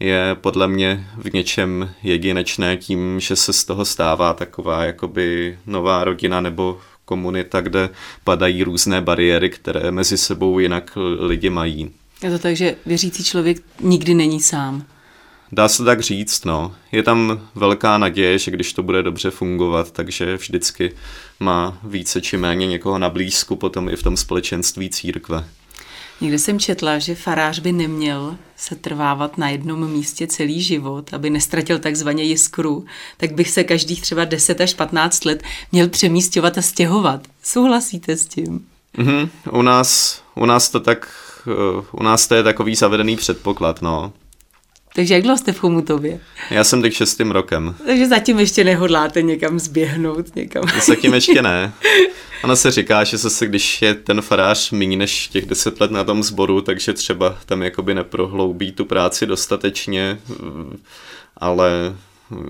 je 0.01 0.37
podle 0.41 0.69
mě 0.69 1.07
v 1.17 1.33
něčem 1.33 1.95
jedinečné 2.03 2.77
tím, 2.77 3.21
že 3.21 3.37
se 3.37 3.53
z 3.53 3.65
toho 3.65 3.85
stává 3.85 4.35
taková 4.35 4.85
jakoby 4.85 5.59
nová 5.67 6.05
rodina 6.05 6.41
nebo 6.41 6.79
komunita, 7.05 7.61
kde 7.61 7.89
padají 8.25 8.63
různé 8.63 9.01
bariéry, 9.01 9.51
které 9.51 9.91
mezi 9.91 10.19
sebou 10.19 10.59
jinak 10.59 10.99
lidi 11.19 11.51
mají. 11.51 11.91
Je 12.23 12.31
to 12.31 12.39
tak, 12.39 12.57
že 12.57 12.77
věřící 12.87 13.25
člověk 13.25 13.63
nikdy 13.81 14.15
není 14.15 14.41
sám. 14.41 14.85
Dá 15.53 15.69
se 15.69 15.85
tak 15.85 16.01
říct, 16.01 16.45
no. 16.45 16.75
Je 16.93 17.03
tam 17.03 17.49
velká 17.55 17.99
naděje, 17.99 18.39
že 18.39 18.51
když 18.51 18.73
to 18.73 18.83
bude 18.83 19.03
dobře 19.03 19.31
fungovat, 19.31 19.91
takže 19.91 20.37
vždycky 20.37 20.93
má 21.41 21.79
více 21.85 22.21
či 22.21 22.37
méně 22.37 22.67
někoho 22.67 22.99
na 22.99 23.11
blízku 23.11 23.57
potom 23.57 23.89
i 23.89 23.97
v 23.97 24.03
tom 24.03 24.17
společenství 24.17 24.91
církve. 24.91 25.45
Někde 26.21 26.39
jsem 26.39 26.59
četla, 26.59 26.99
že 26.99 27.15
farář 27.15 27.59
by 27.59 27.73
neměl 27.73 28.37
se 28.57 28.75
trvávat 28.75 29.39
na 29.39 29.49
jednom 29.49 29.91
místě 29.91 30.27
celý 30.27 30.63
život, 30.63 31.15
aby 31.15 31.31
nestratil 31.31 31.79
takzvaně 31.79 32.25
jiskru, 32.25 32.85
tak 33.17 33.33
bych 33.33 33.51
se 33.51 33.65
každých 33.65 34.03
třeba 34.03 34.25
10 34.25 34.61
až 34.61 34.75
15 34.75 35.25
let 35.25 35.43
měl 35.73 35.89
přemístěvat 35.89 36.59
a 36.59 36.63
stěhovat. 36.63 37.21
Souhlasíte 37.43 38.17
s 38.17 38.27
tím? 38.27 38.67
Mm-hmm. 38.99 39.29
U, 39.51 39.63
nás, 39.63 40.23
u 40.35 40.47
nás 40.47 40.69
to 40.71 40.81
tak, 40.81 41.09
eh, 41.47 41.85
u 41.93 42.03
nás 42.03 42.27
to 42.27 42.35
je 42.35 42.43
takový 42.43 42.75
zavedený 42.75 43.17
předpoklad, 43.17 43.83
no. 43.83 44.13
Takže 44.95 45.15
jak 45.15 45.23
dlouho 45.23 45.39
jste 45.39 45.53
v 45.53 45.59
Chomutově? 45.59 46.21
Já 46.51 46.65
jsem 46.65 46.83
teď 46.83 46.95
šestým 46.95 47.31
rokem. 47.31 47.75
Takže 47.87 48.09
zatím 48.09 48.39
ještě 48.39 48.65
nehodláte 48.65 49.23
někam 49.23 49.59
zběhnout 49.59 50.37
někam. 50.37 50.65
Zatím 50.87 51.15
ještě 51.15 51.43
ne. 51.43 51.73
Ono 52.45 52.57
se 52.57 52.71
říká, 52.71 53.05
že 53.05 53.17
zase 53.17 53.47
když 53.47 53.83
je 53.83 53.95
ten 53.95 54.23
farář 54.23 54.71
méně 54.71 54.97
než 54.97 55.29
těch 55.29 55.47
deset 55.47 55.81
let 55.81 55.91
na 55.91 56.05
tom 56.05 56.23
sboru, 56.23 56.61
takže 56.61 56.93
třeba 56.93 57.39
tam 57.47 57.63
jakoby 57.63 57.95
neprohloubí 57.95 58.73
tu 58.73 58.85
práci 58.85 59.27
dostatečně, 59.27 60.19
ale 61.37 61.71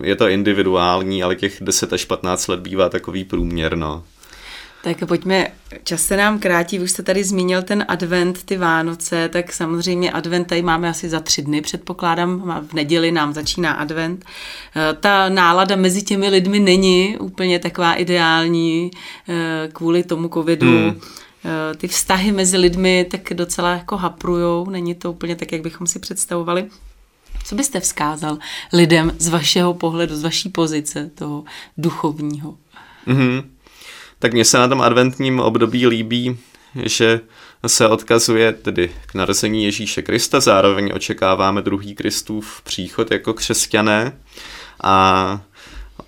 je 0.03 0.17
to 0.17 0.29
individuální, 0.29 1.23
ale 1.23 1.37
těch 1.37 1.59
10 1.61 1.93
až 1.93 2.05
15 2.05 2.47
let 2.47 2.61
bývá 2.61 2.89
takový 2.89 3.25
průměr, 3.25 3.77
no. 3.77 4.05
Tak 4.85 5.05
pojďme, 5.09 5.49
čas 5.85 6.03
se 6.03 6.17
nám 6.17 6.39
krátí, 6.39 6.81
už 6.81 6.91
jste 6.91 7.03
tady 7.03 7.25
zmínil 7.25 7.63
ten 7.63 7.85
advent, 7.89 8.43
ty 8.43 8.57
Vánoce, 8.57 9.29
tak 9.29 9.53
samozřejmě 9.53 10.13
advent 10.13 10.47
tady 10.47 10.63
máme 10.63 10.89
asi 10.89 11.09
za 11.09 11.21
tři 11.21 11.43
dny, 11.43 11.61
předpokládám, 11.61 12.65
v 12.69 12.73
neděli 12.73 13.13
nám 13.13 13.33
začíná 13.33 13.73
advent. 13.73 14.25
Eh, 14.77 14.97
ta 15.01 15.29
nálada 15.29 15.77
mezi 15.77 16.03
těmi 16.03 16.29
lidmi 16.29 16.61
není 16.61 17.17
úplně 17.19 17.59
taková 17.59 17.95
ideální 17.95 18.91
eh, 19.29 19.69
kvůli 19.73 20.03
tomu 20.03 20.29
covidu. 20.29 20.67
Hmm. 20.67 21.01
Eh, 21.45 21.77
ty 21.77 21.89
vztahy 21.89 22.33
mezi 22.33 22.57
lidmi 22.57 23.07
tak 23.11 23.21
docela 23.35 23.71
jako 23.71 23.97
haprujou, 23.97 24.71
není 24.71 24.95
to 24.95 25.13
úplně 25.13 25.37
tak, 25.37 25.53
jak 25.53 25.63
bychom 25.63 25.87
si 25.87 25.99
představovali. 25.99 26.67
Co 27.45 27.55
byste 27.55 27.81
vzkázal 27.81 28.39
lidem 28.73 29.13
z 29.19 29.29
vašeho 29.29 29.75
pohledu, 29.75 30.17
z 30.17 30.23
vaší 30.23 30.49
pozice, 30.49 31.11
toho 31.15 31.45
duchovního? 31.77 32.57
Mm-hmm 33.07 33.54
tak 34.25 34.33
mně 34.33 34.45
se 34.45 34.59
na 34.59 34.69
tom 34.69 34.81
adventním 34.81 35.41
období 35.41 35.87
líbí, 35.87 36.39
že 36.85 37.21
se 37.67 37.89
odkazuje 37.89 38.53
tedy 38.53 38.91
k 39.07 39.15
narození 39.15 39.65
Ježíše 39.65 40.03
Krista, 40.03 40.41
zároveň 40.41 40.93
očekáváme 40.95 41.63
druhý 41.63 41.95
Kristův 41.95 42.63
příchod 42.63 43.11
jako 43.11 43.35
křesťané. 43.35 44.19
A 44.83 45.41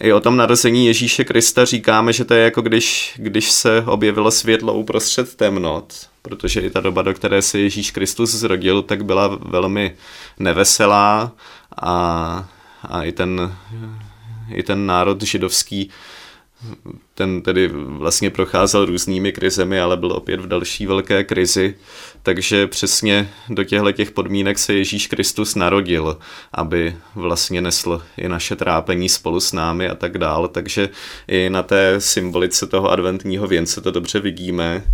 i 0.00 0.12
o 0.12 0.20
tom 0.20 0.36
narození 0.36 0.86
Ježíše 0.86 1.24
Krista 1.24 1.64
říkáme, 1.64 2.12
že 2.12 2.24
to 2.24 2.34
je 2.34 2.44
jako 2.44 2.62
když, 2.62 3.14
když 3.16 3.50
se 3.50 3.82
objevilo 3.86 4.30
světlo 4.30 4.74
uprostřed 4.74 5.34
temnot, 5.34 5.94
protože 6.22 6.60
i 6.60 6.70
ta 6.70 6.80
doba, 6.80 7.02
do 7.02 7.14
které 7.14 7.42
se 7.42 7.58
Ježíš 7.58 7.90
Kristus 7.90 8.30
zrodil, 8.30 8.82
tak 8.82 9.04
byla 9.04 9.38
velmi 9.42 9.96
neveselá 10.38 11.32
a, 11.82 12.48
a 12.82 13.02
i, 13.02 13.12
ten, 13.12 13.56
i 14.54 14.62
ten 14.62 14.86
národ 14.86 15.22
židovský 15.22 15.90
ten 17.14 17.42
tedy 17.42 17.70
vlastně 17.74 18.30
procházel 18.30 18.84
různými 18.84 19.32
krizemi, 19.32 19.80
ale 19.80 19.96
byl 19.96 20.12
opět 20.12 20.40
v 20.40 20.46
další 20.46 20.86
velké 20.86 21.24
krizi, 21.24 21.74
takže 22.22 22.66
přesně 22.66 23.30
do 23.48 23.64
těchto 23.64 23.92
těch 23.92 24.10
podmínek 24.10 24.58
se 24.58 24.74
Ježíš 24.74 25.06
Kristus 25.06 25.54
narodil, 25.54 26.18
aby 26.52 26.96
vlastně 27.14 27.60
nesl 27.60 28.02
i 28.16 28.28
naše 28.28 28.56
trápení 28.56 29.08
spolu 29.08 29.40
s 29.40 29.52
námi 29.52 29.88
a 29.88 29.94
tak 29.94 30.18
dál, 30.18 30.48
takže 30.48 30.88
i 31.28 31.50
na 31.50 31.62
té 31.62 32.00
symbolice 32.00 32.66
toho 32.66 32.90
adventního 32.90 33.46
věnce 33.46 33.80
to 33.80 33.90
dobře 33.90 34.20
vidíme, 34.20 34.84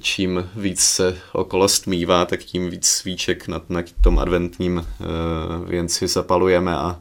čím 0.00 0.50
víc 0.56 0.80
se 0.80 1.18
okolo 1.32 1.68
stmívá, 1.68 2.24
tak 2.24 2.40
tím 2.40 2.70
víc 2.70 2.86
svíček 2.86 3.48
na, 3.48 3.60
na 3.68 3.82
tom 4.02 4.18
adventním 4.18 4.76
uh, 4.76 5.68
věnci 5.68 6.08
zapalujeme 6.08 6.74
a 6.74 7.00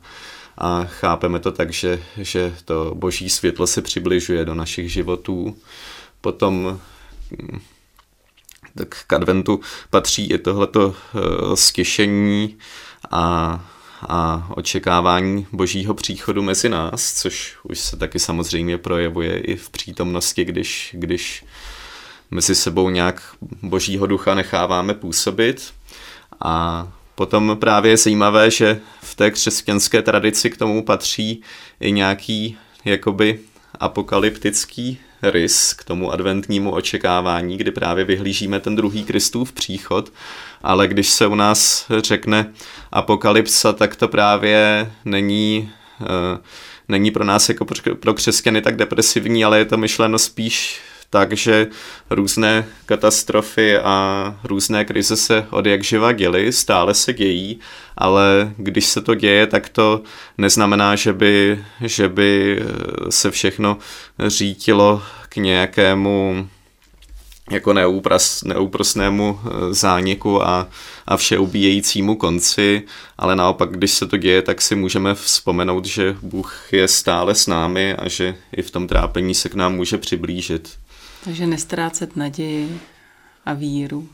a 0.58 0.86
chápeme 0.86 1.40
to 1.40 1.52
tak, 1.52 1.74
že, 1.74 2.04
že 2.18 2.56
to 2.66 2.92
boží 2.96 3.30
světlo 3.30 3.68
se 3.68 3.82
přibližuje 3.82 4.46
do 4.46 4.56
našich 4.56 4.92
životů. 4.92 5.58
Potom 6.22 6.80
hm, 7.32 7.60
tak 8.78 9.04
k 9.08 9.14
adventu 9.14 9.60
patří 9.90 10.32
i 10.32 10.38
tohleto 10.38 10.96
stěšení 11.54 12.58
a, 13.12 13.66
a 14.02 14.48
očekávání 14.56 15.48
božího 15.52 15.94
příchodu 15.94 16.42
mezi 16.42 16.70
nás, 16.70 17.14
což 17.14 17.58
už 17.64 17.80
se 17.80 17.98
taky 17.98 18.20
samozřejmě 18.20 18.78
projevuje 18.78 19.40
i 19.40 19.56
v 19.56 19.70
přítomnosti, 19.70 20.46
když, 20.46 20.90
když 20.94 21.46
mezi 22.32 22.56
sebou 22.56 22.90
nějak 22.90 23.36
božího 23.62 24.08
ducha 24.08 24.36
necháváme 24.36 24.94
působit. 24.94 25.74
A 26.40 26.88
Potom 27.16 27.58
právě 27.60 27.92
je 27.92 27.98
zajímavé, 27.98 28.52
že 28.52 28.80
v 29.02 29.16
té 29.16 29.32
křesťanské 29.32 30.02
tradici 30.02 30.50
k 30.50 30.58
tomu 30.58 30.84
patří 30.84 31.42
i 31.80 31.92
nějaký 31.92 32.58
jakoby 32.86 33.40
apokalyptický 33.80 35.00
rys 35.22 35.74
k 35.74 35.84
tomu 35.84 36.12
adventnímu 36.12 36.72
očekávání, 36.72 37.58
kdy 37.58 37.72
právě 37.72 38.06
vyhlížíme 38.06 38.60
ten 38.60 38.76
druhý 38.76 39.04
Kristův 39.04 39.52
příchod, 39.52 40.14
ale 40.64 40.88
když 40.88 41.10
se 41.10 41.28
u 41.28 41.36
nás 41.36 41.86
řekne 41.98 42.54
apokalypsa, 42.92 43.74
tak 43.74 43.96
to 43.96 44.08
právě 44.08 44.92
není, 45.06 45.72
uh, 46.02 46.08
není 46.88 47.12
pro 47.12 47.24
nás 47.24 47.50
jako 47.50 47.66
pro 48.00 48.14
křesťany 48.14 48.62
tak 48.62 48.76
depresivní, 48.76 49.46
ale 49.46 49.58
je 49.58 49.66
to 49.66 49.78
myšleno 49.78 50.20
spíš 50.20 50.82
takže 51.10 51.68
různé 52.10 52.66
katastrofy 52.86 53.78
a 53.78 54.40
různé 54.44 54.86
krize 54.86 55.16
se 55.18 55.48
od 55.50 55.66
jak 55.66 55.84
živa 55.84 56.12
děly, 56.12 56.52
stále 56.52 56.94
se 56.94 57.14
dějí, 57.14 57.60
ale 57.98 58.54
když 58.58 58.86
se 58.86 59.02
to 59.02 59.16
děje, 59.16 59.48
tak 59.48 59.70
to 59.70 60.02
neznamená, 60.38 60.96
že 60.96 61.14
by, 61.14 61.66
že 61.82 62.10
by 62.10 62.60
se 63.10 63.32
všechno 63.32 63.78
řítilo 64.28 65.04
k 65.30 65.36
nějakému 65.36 66.48
jako 67.52 67.74
neúpras, 67.74 68.44
neúprosnému 68.44 69.40
eh, 69.40 69.74
zániku 69.74 70.48
a, 70.48 70.68
a 71.08 71.18
všeubíjejícímu 71.18 72.16
konci, 72.16 72.82
ale 73.18 73.36
naopak, 73.36 73.72
když 73.72 73.92
se 73.92 74.08
to 74.08 74.18
děje, 74.18 74.42
tak 74.42 74.62
si 74.62 74.76
můžeme 74.76 75.16
vzpomenout, 75.16 75.86
že 75.86 76.18
Bůh 76.22 76.74
je 76.74 76.88
stále 76.88 77.36
s 77.36 77.48
námi 77.48 77.94
a 77.94 78.08
že 78.08 78.36
i 78.58 78.62
v 78.62 78.72
tom 78.72 78.88
trápení 78.88 79.36
se 79.36 79.50
k 79.50 79.56
nám 79.56 79.76
může 79.76 79.98
přiblížit. 79.98 80.78
Takže 81.26 81.48
nestrácet 81.48 82.16
naději 82.16 82.80
a 83.46 83.54
víru. 83.54 84.10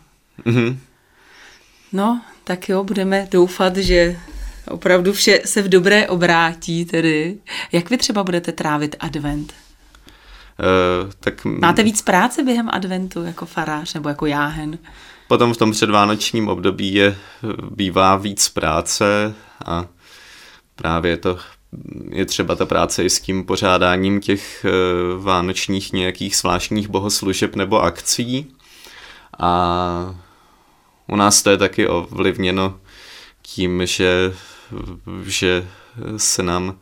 Mm-hmm. 0.46 0.78
No, 1.94 2.22
tak 2.44 2.70
jo, 2.70 2.84
budeme 2.84 3.28
doufat, 3.32 3.78
že 3.78 4.20
opravdu 4.68 5.14
vše 5.14 5.42
se 5.46 5.62
v 5.62 5.70
dobré 5.70 6.08
obrátí 6.08 6.86
tedy. 6.86 7.38
Jak 7.72 7.90
vy 7.90 7.98
třeba 7.98 8.24
budete 8.24 8.52
trávit 8.52 8.96
advent? 9.00 9.54
Uh, 11.04 11.12
tak... 11.20 11.46
Máte 11.46 11.84
víc 11.84 12.02
práce 12.02 12.44
během 12.44 12.70
adventu 12.72 13.24
jako 13.24 13.46
farář 13.46 13.94
nebo 13.94 14.10
jako 14.10 14.26
jáhen? 14.26 14.78
Potom 15.28 15.54
v 15.54 15.58
tom 15.58 15.72
předvánočním 15.72 16.48
období 16.48 16.94
je, 16.94 17.16
bývá 17.72 18.16
víc 18.16 18.50
práce 18.50 19.34
a 19.66 19.86
právě 20.76 21.18
to 21.18 21.40
je 22.10 22.26
třeba 22.26 22.56
ta 22.56 22.66
práce 22.66 23.04
i 23.04 23.10
s 23.10 23.20
tím 23.20 23.44
pořádáním 23.44 24.22
těch 24.22 24.66
eh, 24.66 24.72
vánočních 25.18 25.94
nějakých 25.94 26.36
zvláštních 26.36 26.88
bohoslužeb 26.88 27.56
nebo 27.56 27.84
akcí. 27.84 28.54
A 29.40 30.16
u 31.08 31.16
nás 31.16 31.44
to 31.44 31.50
je 31.50 31.58
taky 31.58 31.88
ovlivněno 31.88 32.80
tím, 33.42 33.86
že, 33.86 34.34
že 35.26 35.68
se 36.18 36.44
nám 36.44 36.76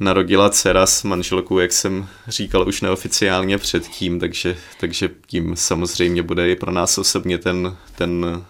narodila 0.00 0.50
dcera 0.50 0.86
s 0.86 1.02
manželkou, 1.02 1.58
jak 1.58 1.72
jsem 1.72 2.08
říkal 2.28 2.68
už 2.68 2.80
neoficiálně 2.80 3.58
předtím, 3.58 4.20
takže, 4.20 4.56
takže 4.80 5.10
tím 5.26 5.56
samozřejmě 5.56 6.22
bude 6.22 6.50
i 6.50 6.56
pro 6.56 6.72
nás 6.72 6.98
osobně 6.98 7.38
ten, 7.38 7.76
ten, 7.94 8.44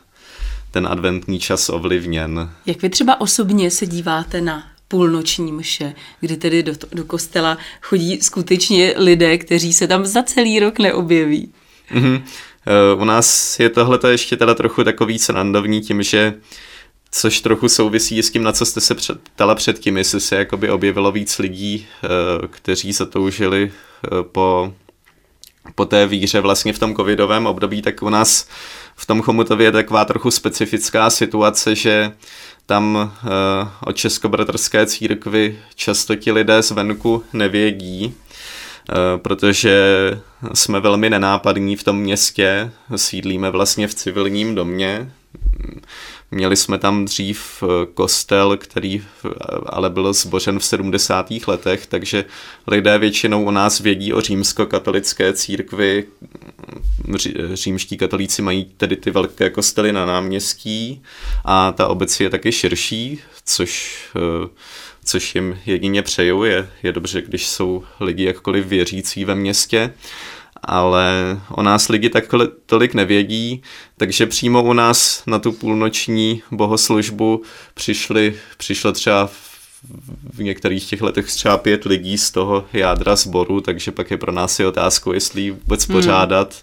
ten 0.70 0.87
adventní 0.87 1.40
čas 1.40 1.68
ovlivněn. 1.68 2.50
Jak 2.66 2.83
vy 2.83 2.88
třeba 2.88 3.20
osobně 3.20 3.70
se 3.70 3.87
díváte 3.87 4.40
na 4.40 4.69
půlnoční 4.90 5.53
mše, 5.53 5.94
kdy 6.20 6.37
tedy 6.37 6.62
do, 6.62 6.72
do 6.92 7.05
kostela 7.05 7.59
chodí 7.81 8.20
skutečně 8.22 8.94
lidé, 8.96 9.38
kteří 9.38 9.72
se 9.72 9.88
tam 9.88 10.07
za 10.07 10.22
celý 10.22 10.61
rok 10.61 10.79
neobjeví. 10.79 11.53
Mm-hmm. 11.94 12.22
U 12.98 13.05
nás 13.05 13.61
je 13.61 13.68
tohle 13.68 13.98
ještě 14.09 14.37
teda 14.37 14.55
trochu 14.55 14.85
takový 14.85 15.18
srandovní 15.18 15.81
tím, 15.81 16.03
že 16.03 16.35
což 17.11 17.40
trochu 17.40 17.68
souvisí 17.68 18.22
s 18.22 18.31
tím, 18.31 18.42
na 18.42 18.53
co 18.53 18.66
jste 18.66 18.81
se 18.81 18.94
ptala 19.35 19.55
předtím, 19.55 19.96
jestli 19.96 20.20
se 20.20 20.37
jakoby 20.37 20.70
objevilo 20.70 21.12
víc 21.12 21.38
lidí, 21.38 21.87
eh, 22.05 22.09
kteří 22.48 22.92
zatoužili 22.92 23.72
eh, 23.72 24.09
po, 24.22 24.72
po 25.74 25.85
té 25.85 26.07
víře 26.07 26.40
vlastně 26.40 26.72
v 26.72 26.79
tom 26.79 26.96
covidovém 26.96 27.46
období, 27.46 27.83
tak 27.83 28.03
u 28.03 28.09
nás 28.09 28.48
v 28.96 29.07
tom 29.07 29.22
Chomutově 29.22 29.66
je 29.66 29.72
taková 29.72 30.05
trochu 30.05 30.31
specifická 30.31 31.11
situace, 31.11 31.74
že 31.74 32.12
tam 32.66 32.94
uh, 32.94 33.29
o 33.85 33.92
českobratrské 33.92 34.87
církvi 34.87 35.59
často 35.75 36.16
ti 36.16 36.33
lidé 36.33 36.62
zvenku 36.62 37.25
nevědí, 37.33 38.07
uh, 38.07 38.94
protože 39.16 39.81
jsme 40.55 40.81
velmi 40.81 41.11
nenápadní 41.11 41.77
v 41.77 41.85
tom 41.85 41.99
městě, 41.99 42.73
sídlíme 42.96 43.51
vlastně 43.51 43.88
v 43.88 43.94
civilním 43.94 44.55
domě, 44.55 45.12
Měli 46.31 46.57
jsme 46.57 46.79
tam 46.79 47.05
dřív 47.05 47.62
eh, 47.62 47.87
kostel, 47.95 48.57
který 48.57 49.03
ale 49.66 49.90
byl 49.90 50.12
zbořen 50.12 50.59
v 50.59 50.64
70. 50.64 51.31
letech, 51.47 51.87
takže 51.87 52.25
lidé 52.66 52.99
většinou 52.99 53.45
u 53.45 53.51
nás 53.51 53.81
vědí 53.81 54.12
o 54.12 54.21
římskokatolické 54.21 55.33
církvi. 55.33 56.05
Římští 57.53 57.97
katolíci 57.97 58.43
mají 58.43 58.64
tedy 58.64 58.97
ty 58.97 59.11
velké 59.11 59.51
kostely 59.51 59.93
na 59.93 60.07
náměstí 60.07 61.03
a 61.45 61.73
ta 61.73 61.88
obec 61.88 62.21
je 62.21 62.31
taky 62.31 62.53
širší, 62.53 63.21
což 63.45 64.01
eh, 64.16 64.49
což 65.05 65.35
jim 65.35 65.59
jedině 65.66 66.03
přeju. 66.03 66.45
Je, 66.45 66.71
je 66.83 66.93
dobře, 66.93 67.23
když 67.23 67.49
jsou 67.49 67.85
lidi 68.01 68.25
jakkoliv 68.25 68.66
věřící 68.66 69.25
ve 69.25 69.35
městě 69.35 69.95
ale 70.62 71.40
o 71.51 71.62
nás 71.62 71.88
lidi 71.88 72.09
tak 72.11 72.25
tolik 72.66 72.94
nevědí, 72.94 73.62
takže 73.96 74.27
přímo 74.27 74.62
u 74.62 74.73
nás 74.73 75.23
na 75.27 75.38
tu 75.38 75.53
půlnoční 75.53 76.42
bohoslužbu 76.51 77.42
přišli, 77.75 78.35
přišlo 78.57 78.92
třeba 78.92 79.31
v 80.33 80.42
některých 80.42 80.88
těch 80.88 81.03
letech 81.03 81.27
třeba 81.27 81.59
pět 81.59 81.85
lidí 81.85 82.18
z 82.18 82.31
toho 82.31 82.64
jádra 82.73 83.16
sboru, 83.16 83.61
takže 83.61 83.90
pak 83.90 84.11
je 84.11 84.16
pro 84.16 84.33
nás 84.33 84.61
i 84.61 84.66
otázkou, 84.66 85.12
jestli 85.12 85.51
vůbec 85.51 85.88
hmm. 85.88 85.96
pořádat. 85.96 86.62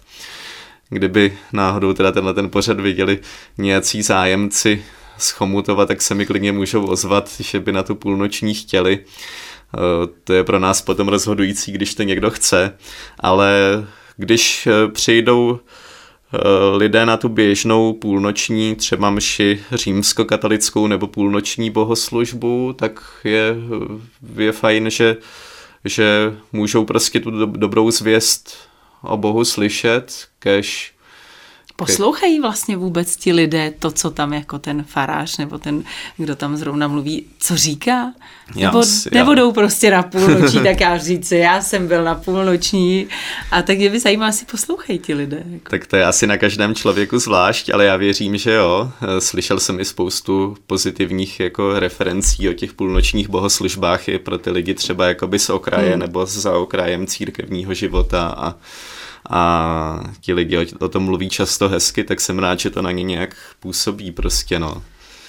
Kdyby 0.90 1.38
náhodou 1.52 1.92
teda 1.92 2.12
tenhle 2.12 2.34
ten 2.34 2.50
pořad 2.50 2.80
viděli 2.80 3.18
nějací 3.58 4.02
zájemci 4.02 4.84
z 5.18 5.30
Chomutova, 5.30 5.86
tak 5.86 6.02
se 6.02 6.14
mi 6.14 6.26
klidně 6.26 6.52
můžou 6.52 6.86
ozvat, 6.86 7.30
že 7.40 7.60
by 7.60 7.72
na 7.72 7.82
tu 7.82 7.94
půlnoční 7.94 8.54
chtěli. 8.54 8.98
Eh, 9.74 10.06
to 10.24 10.32
je 10.32 10.44
pro 10.44 10.58
nás 10.58 10.82
potom 10.82 11.08
rozhodující, 11.08 11.72
když 11.72 11.94
to 11.94 12.02
někdo 12.02 12.30
chce, 12.30 12.76
ale 13.20 13.54
když 14.16 14.66
eh, 14.66 14.88
přijdou 14.88 15.60
eh, 16.34 16.38
lidé 16.76 17.06
na 17.06 17.16
tu 17.16 17.28
běžnou 17.28 17.92
půlnoční 17.92 18.74
třeba 18.74 19.10
mši 19.10 19.64
římskokatolickou 19.72 20.86
nebo 20.86 21.06
půlnoční 21.06 21.70
bohoslužbu, 21.70 22.72
tak 22.78 23.00
je, 23.24 23.56
je 24.36 24.52
fajn, 24.52 24.90
že, 24.90 25.16
že 25.84 26.36
můžou 26.52 26.84
prostě 26.84 27.20
tu 27.20 27.46
dobrou 27.46 27.90
zvěst 27.90 28.56
o 29.02 29.16
Bohu 29.16 29.44
slyšet, 29.44 30.28
kež 30.38 30.97
Poslouchají 31.80 32.40
vlastně 32.40 32.76
vůbec 32.76 33.16
ti 33.16 33.32
lidé 33.32 33.72
to, 33.78 33.90
co 33.90 34.10
tam 34.10 34.32
jako 34.32 34.58
ten 34.58 34.84
farář 34.84 35.38
nebo 35.38 35.58
ten, 35.58 35.84
kdo 36.16 36.36
tam 36.36 36.56
zrovna 36.56 36.88
mluví, 36.88 37.24
co 37.38 37.56
říká? 37.56 38.12
Nebo, 38.54 38.82
nebo 39.12 39.34
jdou 39.34 39.52
prostě 39.52 39.90
na 39.90 40.02
půlnoční, 40.02 40.60
tak 40.64 40.80
já 40.80 40.98
říci, 40.98 41.36
já 41.36 41.62
jsem 41.62 41.88
byl 41.88 42.04
na 42.04 42.14
půlnoční 42.14 43.06
a 43.50 43.62
tak 43.62 43.78
mě 43.78 43.90
by 43.90 44.00
zajímalo, 44.00 44.28
jestli 44.28 44.46
poslouchají 44.46 44.98
ti 44.98 45.14
lidé. 45.14 45.42
Jako. 45.50 45.70
Tak 45.70 45.86
to 45.86 45.96
je 45.96 46.04
asi 46.04 46.26
na 46.26 46.36
každém 46.36 46.74
člověku 46.74 47.18
zvlášť, 47.18 47.70
ale 47.70 47.84
já 47.84 47.96
věřím, 47.96 48.36
že 48.36 48.52
jo. 48.52 48.90
Slyšel 49.18 49.60
jsem 49.60 49.80
i 49.80 49.84
spoustu 49.84 50.56
pozitivních 50.66 51.40
jako 51.40 51.78
referencí 51.78 52.48
o 52.48 52.52
těch 52.52 52.72
půlnočních 52.72 53.28
bohoslužbách 53.28 54.08
i 54.08 54.18
pro 54.18 54.38
ty 54.38 54.50
lidi 54.50 54.74
třeba 54.74 55.06
jakoby 55.06 55.38
z 55.38 55.50
okraje 55.50 55.90
hmm. 55.90 56.00
nebo 56.00 56.26
za 56.26 56.52
okrajem 56.52 57.06
církevního 57.06 57.74
života 57.74 58.34
a 58.36 58.54
a 59.28 60.12
ti 60.20 60.32
lidi 60.32 60.66
o, 60.80 60.88
tom 60.88 61.04
mluví 61.04 61.28
často 61.28 61.68
hezky, 61.68 62.04
tak 62.04 62.20
jsem 62.20 62.38
rád, 62.38 62.60
že 62.60 62.70
to 62.70 62.82
na 62.82 62.90
ně 62.90 63.02
nějak 63.02 63.36
působí 63.60 64.12
prostě, 64.12 64.58
no. 64.58 64.82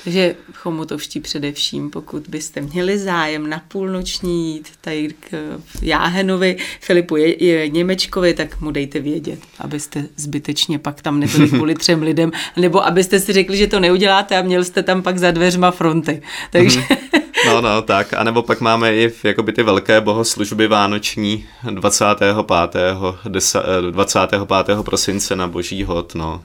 Takže 0.04 0.36
chomutovští 0.54 1.20
především, 1.20 1.90
pokud 1.90 2.28
byste 2.28 2.62
měli 2.62 2.98
zájem 2.98 3.50
na 3.50 3.62
půlnoční 3.68 4.54
jít 4.54 4.68
tady 4.82 5.10
k 5.20 5.60
Jáhenovi, 5.82 6.58
Filipu 6.82 7.16
je, 7.16 7.44
je 7.44 7.70
Němečkovi, 7.70 8.34
tak 8.34 8.62
mu 8.62 8.72
dejte 8.72 9.00
vědět, 9.00 9.40
abyste 9.60 10.06
zbytečně 10.16 10.80
pak 10.80 11.02
tam 11.02 11.20
nebyli 11.20 11.50
kvůli 11.50 11.76
třem 11.76 12.02
lidem, 12.02 12.32
nebo 12.58 12.86
abyste 12.86 13.20
si 13.20 13.34
řekli, 13.34 13.58
že 13.58 13.68
to 13.68 13.80
neuděláte 13.80 14.38
a 14.38 14.42
měl 14.42 14.64
jste 14.64 14.84
tam 14.84 15.02
pak 15.02 15.18
za 15.18 15.32
dveřma 15.32 15.72
fronty. 15.72 16.22
Takže... 16.52 16.84
No, 17.46 17.62
no, 17.62 17.82
tak. 17.82 18.14
A 18.14 18.24
nebo 18.24 18.42
pak 18.42 18.62
máme 18.62 18.96
i 18.96 19.14
jakoby 19.24 19.54
ty 19.54 19.64
velké 19.64 20.02
bohoslužby 20.02 20.68
vánoční 20.68 21.46
25. 21.72 22.36
10, 23.30 23.62
25. 23.92 24.84
prosince 24.84 25.36
na 25.36 25.48
Boží 25.48 25.84
hod, 25.84 26.16
no. 26.16 26.44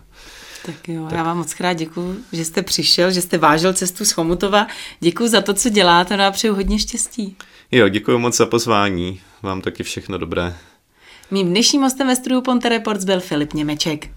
Tak 0.67 0.89
jo, 0.89 1.05
tak. 1.05 1.19
já 1.19 1.23
vám 1.23 1.37
moc 1.37 1.55
krát 1.55 1.73
děkuji, 1.73 2.17
že 2.33 2.45
jste 2.45 2.63
přišel, 2.63 3.11
že 3.11 3.23
jste 3.23 3.39
vážil 3.39 3.73
cestu 3.73 4.05
z 4.05 4.13
Chomutova. 4.13 4.67
Děkuji 5.01 5.29
za 5.29 5.41
to, 5.41 5.55
co 5.55 5.69
děláte 5.69 6.17
no 6.17 6.25
a 6.25 6.31
přeju 6.31 6.55
hodně 6.55 6.79
štěstí. 6.79 7.37
Jo, 7.73 7.89
děkuji 7.89 8.19
moc 8.19 8.37
za 8.37 8.47
pozvání. 8.47 9.21
Vám 9.43 9.61
taky 9.61 9.83
všechno 9.83 10.19
dobré. 10.19 10.57
Mým 11.31 11.49
dnešním 11.49 11.83
hostem 11.83 12.07
ve 12.07 12.17
studiu 12.17 12.41
Ponte 12.41 12.69
Reports 12.69 13.05
byl 13.05 13.21
Filip 13.21 13.53
Němeček. 13.53 14.09